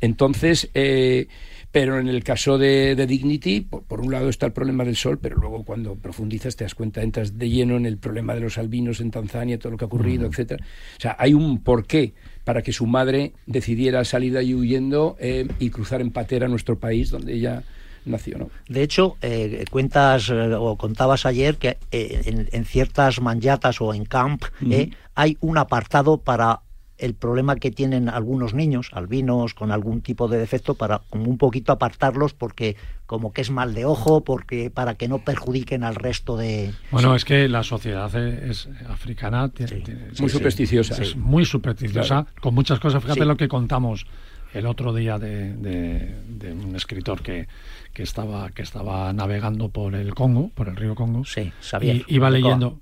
[0.00, 1.28] Entonces, eh,
[1.72, 4.96] pero en el caso de, de Dignity, por, por un lado está el problema del
[4.96, 8.40] sol, pero luego cuando profundizas te das cuenta, entras de lleno en el problema de
[8.40, 10.64] los albinos en Tanzania, todo lo que ha ocurrido, etcétera.
[10.98, 12.12] O sea, hay un porqué
[12.44, 16.48] para que su madre decidiera salir de allí huyendo eh, y cruzar en patera a
[16.48, 17.62] nuestro país, donde ella
[18.06, 18.50] nació, ¿no?
[18.68, 23.92] De hecho, eh, cuentas eh, o contabas ayer que eh, en, en ciertas manyatas o
[23.92, 24.96] en camp eh, Ujú.
[25.14, 26.60] hay un apartado para
[27.00, 31.38] el problema que tienen algunos niños, albinos con algún tipo de defecto, para como un
[31.38, 32.76] poquito apartarlos porque
[33.06, 36.72] como que es mal de ojo, porque para que no perjudiquen al resto de...
[36.90, 41.02] Bueno, es que la sociedad e- es africana tiene- tiene- Muy supersticiosa.
[41.02, 42.40] Es muy supersticiosa, Claro.
[42.40, 43.02] con muchas cosas.
[43.02, 43.26] Fíjate Sí.
[43.26, 44.06] lo que contamos
[44.52, 47.48] el otro día de, de- de un escritor que,
[47.92, 51.24] que estaba que estaba navegando por el Congo, por el río Congo.
[51.24, 52.80] Sí, Xavier y iba leyendo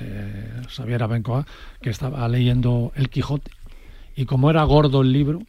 [0.00, 1.46] eh, Xavier Abencoa,
[1.80, 3.50] que estaba leyendo El Quijote.
[4.16, 5.40] Y como era gordo el libro,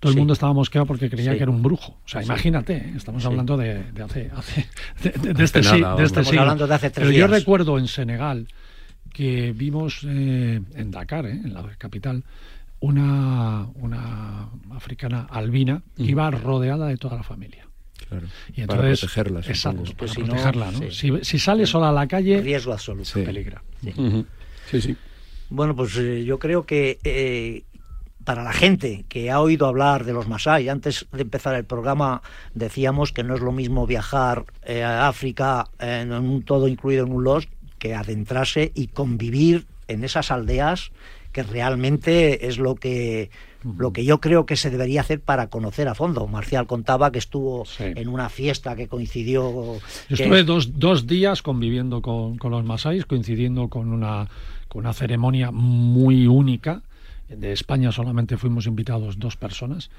[0.00, 0.18] todo el Sí.
[0.18, 1.36] mundo estaba mosqueado porque creía Sí.
[1.38, 1.92] que era un brujo.
[2.04, 2.26] O sea, Sí.
[2.26, 2.92] imagínate, ¿eh?
[2.96, 3.28] estamos Sí.
[3.28, 4.66] hablando de, de hace, hace-
[5.02, 6.40] de, de- de Hace este, nada, de este siglo.
[6.42, 8.48] hablando de hace tres Pero yo recuerdo en Senegal
[9.12, 12.24] que vimos eh, en Dakar, eh, en la capital,
[12.80, 16.08] una, una africana albina que Mm.
[16.10, 17.65] iba rodeada de toda la familia.
[18.08, 18.26] Claro.
[18.54, 19.16] Y Para entonces,
[19.48, 20.78] exacto, Pues para si no, protegerla, ¿no?
[20.78, 20.90] sí.
[20.90, 23.08] Si, si sale sola a la calle, Riesgo absoluto.
[23.08, 23.22] Sí.
[23.22, 23.62] peligra.
[23.84, 24.24] Ujú.
[24.70, 24.96] Sí, sí.
[25.50, 27.62] Bueno, pues eh, yo creo que eh,
[28.24, 32.22] para la gente que ha oído hablar de los Masái, antes de empezar el programa
[32.54, 37.06] decíamos que no es lo mismo viajar eh, a África eh, en un todo incluido
[37.06, 37.48] en un los
[37.78, 40.90] que adentrarse y convivir en esas aldeas
[41.32, 43.30] que realmente es lo que
[43.78, 46.26] lo que yo creo que se debería hacer para conocer a fondo.
[46.26, 49.42] Marcial contaba que estuvo en una fiesta que coincidió.
[49.50, 54.28] Yo que- estuve dos, dos días conviviendo con, con los masáis, coincidiendo con una,
[54.68, 56.82] con una ceremonia muy única.
[57.28, 59.90] De España solamente fuimos invitados dos personas.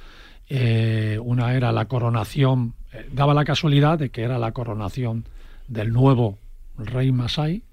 [0.49, 5.25] Eh, una era la coronación, eh, daba la casualidad de que era la coronación
[5.67, 6.37] del nuevo
[6.77, 7.63] rey masái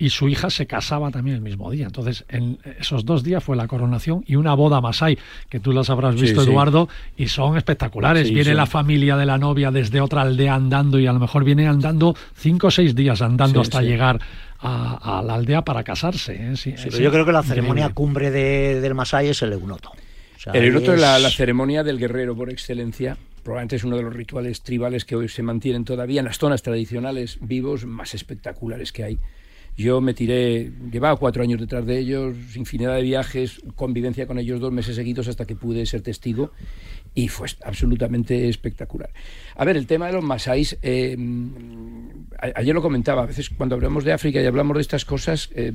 [0.00, 1.84] y su hija se casaba también el mismo día.
[1.86, 5.90] Entonces, en esos dos días fue la coronación y una boda masái, que tú las
[5.90, 6.48] habrás visto, sí.
[6.50, 8.26] Eduardo, y son espectaculares.
[8.28, 11.44] Sí, Viene la familia de la novia desde otra aldea andando y a lo mejor
[11.44, 13.86] viene andando cinco o seis días andando Sí, hasta sí.
[13.86, 14.18] llegar
[14.58, 16.34] a, a la aldea para casarse.
[16.34, 16.56] ¿eh?
[16.56, 17.94] Sí, Sí, es pero yo creo que la ceremonia increíble.
[17.94, 19.90] cumbre de- del Masái es el eunoto.
[19.90, 23.18] O sea, El es- es la, la ceremonia del guerrero por excelencia.
[23.42, 26.62] Probablemente es uno de los rituales tribales que hoy se mantienen todavía en las zonas
[26.62, 29.18] tradicionales vivos más espectaculares que hay.
[29.80, 34.60] Yo me tiré, llevaba cuatro años detrás de ellos, infinidad de viajes, convivencia con ellos
[34.60, 36.50] dos meses seguidos hasta que pude ser testigo
[37.14, 39.08] y fue absolutamente espectacular.
[39.56, 41.16] A ver, el tema de los masáis, eh,
[42.56, 45.72] ayer lo comentaba, a veces cuando hablamos de África y hablamos de estas cosas, eh,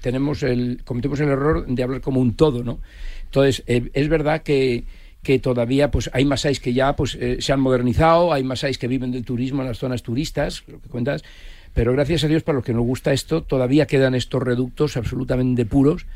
[0.00, 2.78] tenemos el, cometemos el error de hablar como un todo, ¿no?
[3.24, 4.84] Entonces, eh, es verdad que,
[5.24, 9.10] que todavía pues hay masáis que ya pues se han modernizado, hay masáis que viven
[9.10, 11.24] del turismo en las zonas turistas, lo que cuentas,
[11.78, 15.64] pero gracias a Dios para los que nos gusta esto, todavía quedan estos reductos absolutamente
[15.64, 16.06] puros.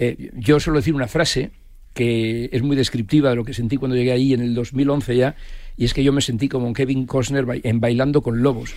[0.00, 1.52] Eh, yo suelo decir una frase
[1.94, 5.36] que es muy descriptiva de lo que sentí cuando llegué ahí en el 2011 ya,
[5.76, 8.74] y es que yo me sentí como un Kevin Costner en Bailando con Lobos.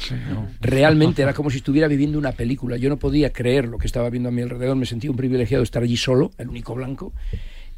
[0.62, 2.78] Realmente era como si estuviera viviendo una película.
[2.78, 5.62] Yo no podía creer lo que estaba viendo a mi alrededor, me sentí un privilegiado
[5.62, 7.14] de estar allí solo, el único blanco,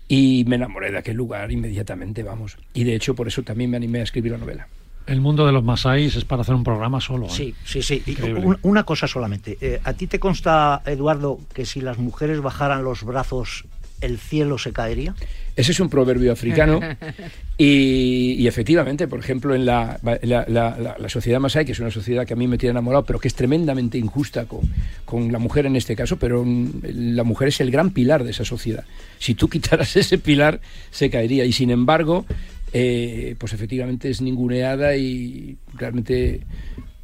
[0.10, 2.57] y me enamoré de aquel lugar inmediatamente, vamos.
[2.74, 4.68] Y de hecho por eso también me animé a escribir la novela.
[5.10, 7.26] El mundo de los masáis es para hacer un programa solo.
[7.26, 7.30] ¿eh?
[7.32, 8.03] Sí, sí, sí.
[8.05, 8.57] Increíble.
[8.62, 9.57] una cosa solamente.
[9.60, 13.66] Eh, ¿A ti te consta, Eduardo, que si las mujeres bajaran los brazos,
[14.01, 15.14] el cielo se caería?
[15.55, 16.80] Ese es un proverbio africano
[17.57, 21.80] y, y efectivamente, por ejemplo, en la, la, la- la- la sociedad masái, que es
[21.80, 24.62] una sociedad que a mí me tiene enamorado, pero que es tremendamente injusta con,
[25.03, 26.82] con la mujer en este caso, pero mm,
[27.16, 28.86] la mujer es el gran pilar de esa sociedad.
[29.18, 31.43] Si tú quitaras ese pilar, se caería.
[31.43, 32.26] Y sin embargo,
[32.74, 36.42] eh, pues efectivamente es ninguneada y realmente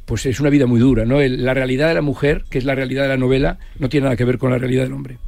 [0.04, 1.04] pues es una vida muy dura.
[1.04, 1.20] ¿no?
[1.20, 4.04] El- la realidad de la mujer, que es la realidad de la novela, no tiene
[4.04, 5.18] nada que ver con la realidad del hombre.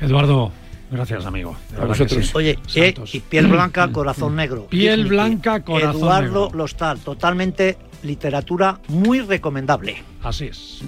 [0.00, 0.50] Eduardo,
[0.90, 1.56] gracias, amigo.
[1.78, 2.26] A vosotros.
[2.26, 2.32] sí.
[2.34, 4.66] Oye, eh, y piel blanca, corazón negro.
[4.66, 6.50] Piel blanca, corazón Eduardo negro.
[6.54, 9.96] Lostal, totalmente literatura muy recomendable.
[10.22, 10.82] Así es.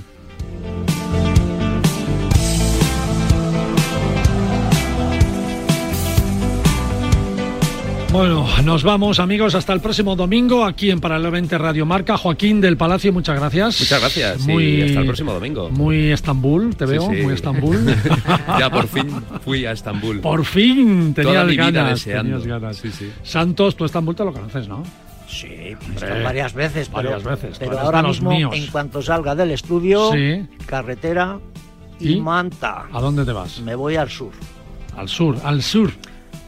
[8.17, 12.17] Bueno, nos vamos amigos hasta el próximo domingo aquí en Paralelo 20 Radio Marca.
[12.17, 13.79] Joaquín del Palacio, muchas gracias.
[13.79, 14.41] Muchas gracias.
[14.47, 15.69] Muy, y hasta el próximo domingo.
[15.69, 17.23] Muy Estambul, te Sí, veo, sí.
[17.23, 17.77] muy Estambul.
[18.59, 19.11] ya por fin
[19.45, 20.21] fui a Estambul.
[20.21, 22.39] Por fin tenías Toda mi vida ganas, deseando.
[22.41, 22.77] tenías ganas.
[22.79, 23.13] Sí, sí.
[23.23, 24.83] Santos, tú Estambul te lo conoces, ¿no?
[25.29, 28.53] Sí, Hombre, varias veces, pero, varias veces, pero ahora mismo, míos.
[28.55, 30.47] en cuanto salga del estudio, Sí.
[30.65, 31.39] carretera
[32.01, 32.21] y, ¿Y?
[32.23, 32.87] manta.
[32.91, 33.61] ¿A dónde te vas?
[33.61, 34.31] Me voy al sur.
[34.97, 35.91] Al sur, al sur.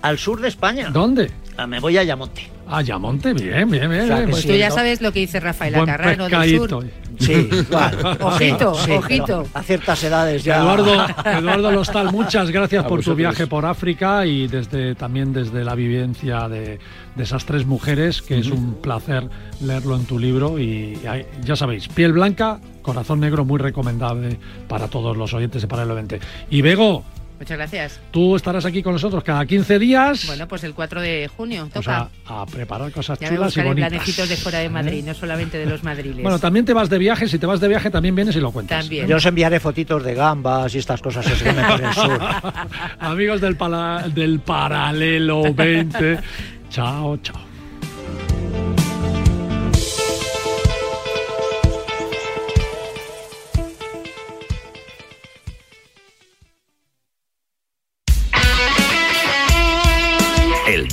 [0.01, 0.89] Al sur de España.
[0.89, 1.31] ¿Dónde?
[1.61, 2.49] Ah, Me voy a Yamonte.
[2.69, 4.03] A Yamonte, bien, bien, bien.
[4.03, 4.31] O sea, que bien.
[4.31, 4.75] Pues sí, tú ya ¿no?
[4.77, 6.69] sabes lo que dice Rafael Acarrano del pescadito.
[6.83, 6.87] sur.
[7.19, 8.17] Sí, claro.
[8.27, 9.45] Ojito, Sí, ojito.
[9.55, 10.59] A ciertas edades ya.
[10.59, 10.95] Eduardo,
[11.25, 15.75] Eduardo Lostal, muchas gracias A por tu viaje por África y desde también desde la
[15.75, 16.79] vivencia de,
[17.17, 19.29] de esas tres mujeres, que es un placer
[19.61, 20.61] leerlo en tu libro.
[20.61, 20.97] Y
[21.45, 24.39] ya sabéis, piel blanca, corazón negro, muy recomendable
[24.69, 26.21] para todos los oyentes de Paralelo 20.
[26.51, 27.03] Y Bego,
[27.39, 28.01] Muchas gracias.
[28.11, 30.27] tú estarás aquí con nosotros cada 15 días.
[30.27, 31.83] Bueno, pues el 4 de junio o toca.
[31.83, 33.89] sea, a preparar cosas ya me chulas y buscaré bonitas.
[33.91, 34.71] planejitos de fuera de ¿Eh?
[34.71, 36.23] Madrid, no solamente de los madriles.
[36.23, 37.29] Bueno, también te vas de viaje.
[37.29, 38.81] Si te vas de viaje, también vienes y lo cuentas.
[38.81, 39.07] También.
[39.07, 42.21] Yo os enviaré fotitos de gambas y estas cosas que el sur.
[42.99, 46.19] Amigos del, pala- del Paralelo 20.
[46.71, 47.48] chao, chao.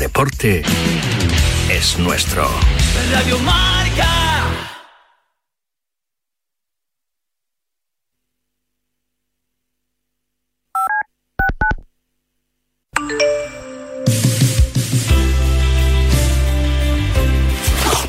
[0.05, 0.61] Deporte
[1.67, 2.47] es nuestro.
[3.11, 4.43] Radio Marca.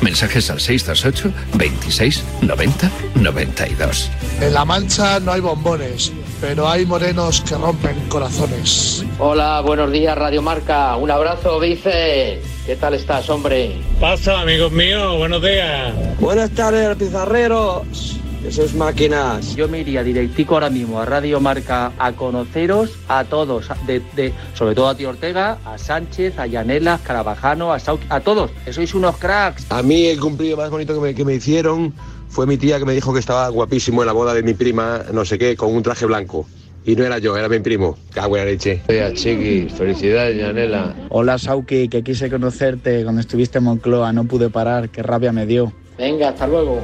[0.01, 4.11] Mensajes al 628 26 90 92.
[4.41, 6.11] En La Mancha no hay bombones,
[6.41, 9.03] pero hay morenos que rompen corazones.
[9.19, 10.95] Hola, buenos días Radio Marca.
[10.95, 12.41] Un abrazo, Vice.
[12.65, 13.81] ¿Qué tal estás, hombre?
[13.99, 15.93] Pasa, amigos míos, buenos días.
[16.19, 18.13] Buenas tardes, pizarreros.
[18.51, 19.55] Sois máquinas.
[19.57, 24.33] Yo me iría directico ahora mismo a Radio Marca a conoceros a todos, de, de-
[24.53, 28.71] sobre todo a Tío Ortega, a Sánchez, a Yanela, Carabajano, a Sauki, a todos, que
[28.71, 29.65] sois unos cracks.
[29.69, 31.93] A mí el cumplido más bonito que me, que me hicieron
[32.29, 35.01] fue mi tía que me dijo que estaba guapísimo en la boda de mi prima,
[35.11, 36.45] no sé qué, con un traje blanco.
[36.85, 37.97] Y no era yo, era mi primo.
[38.13, 38.81] Cago en la leche.
[39.13, 40.95] Chiqui, felicidades, Yanela.
[41.09, 45.45] Hola Sauki, que quise conocerte cuando estuviste en Moncloa, no pude parar, qué rabia me
[45.45, 45.73] dio.
[45.97, 46.79] Venga, hasta luego.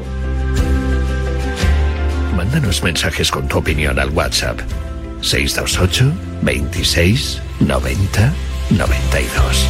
[2.36, 4.60] Mándanos mensajes con tu opinión al WhatsApp
[5.22, 8.34] 628 26 90
[8.72, 9.68] 92.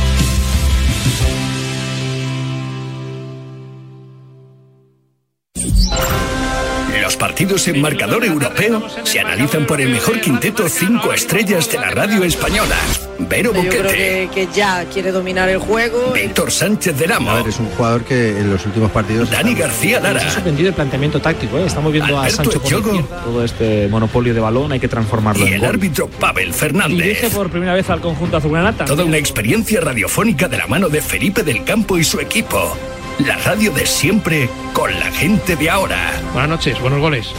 [7.01, 11.89] Los partidos en marcador europeo se analizan por el mejor quinteto 5 estrellas de la
[11.91, 12.75] radio española.
[13.19, 16.11] Vero Yo creo Boquete, que, que ya quiere dominar el juego.
[16.13, 19.29] Víctor Sánchez del Amo, Es un jugador que en los últimos partidos.
[19.29, 21.65] Dani García Nos ha Lara, sorprendido el planteamiento táctico, ¿eh?
[21.65, 23.23] Estamos viendo a Alberto Sancho por izquierda.
[23.23, 25.69] Todo este monopolio de balón hay que transformarlo y en el gol.
[25.69, 27.33] árbitro Pavel Dirige Fernández.
[27.33, 28.85] por primera vez al conjunto azulgranata.
[28.85, 32.77] Toda una experiencia radiofónica de la mano de Felipe del Campo y su equipo.
[33.19, 36.11] La radio de siempre con la gente de ahora.
[36.33, 37.33] Buenas noches, buenos goles.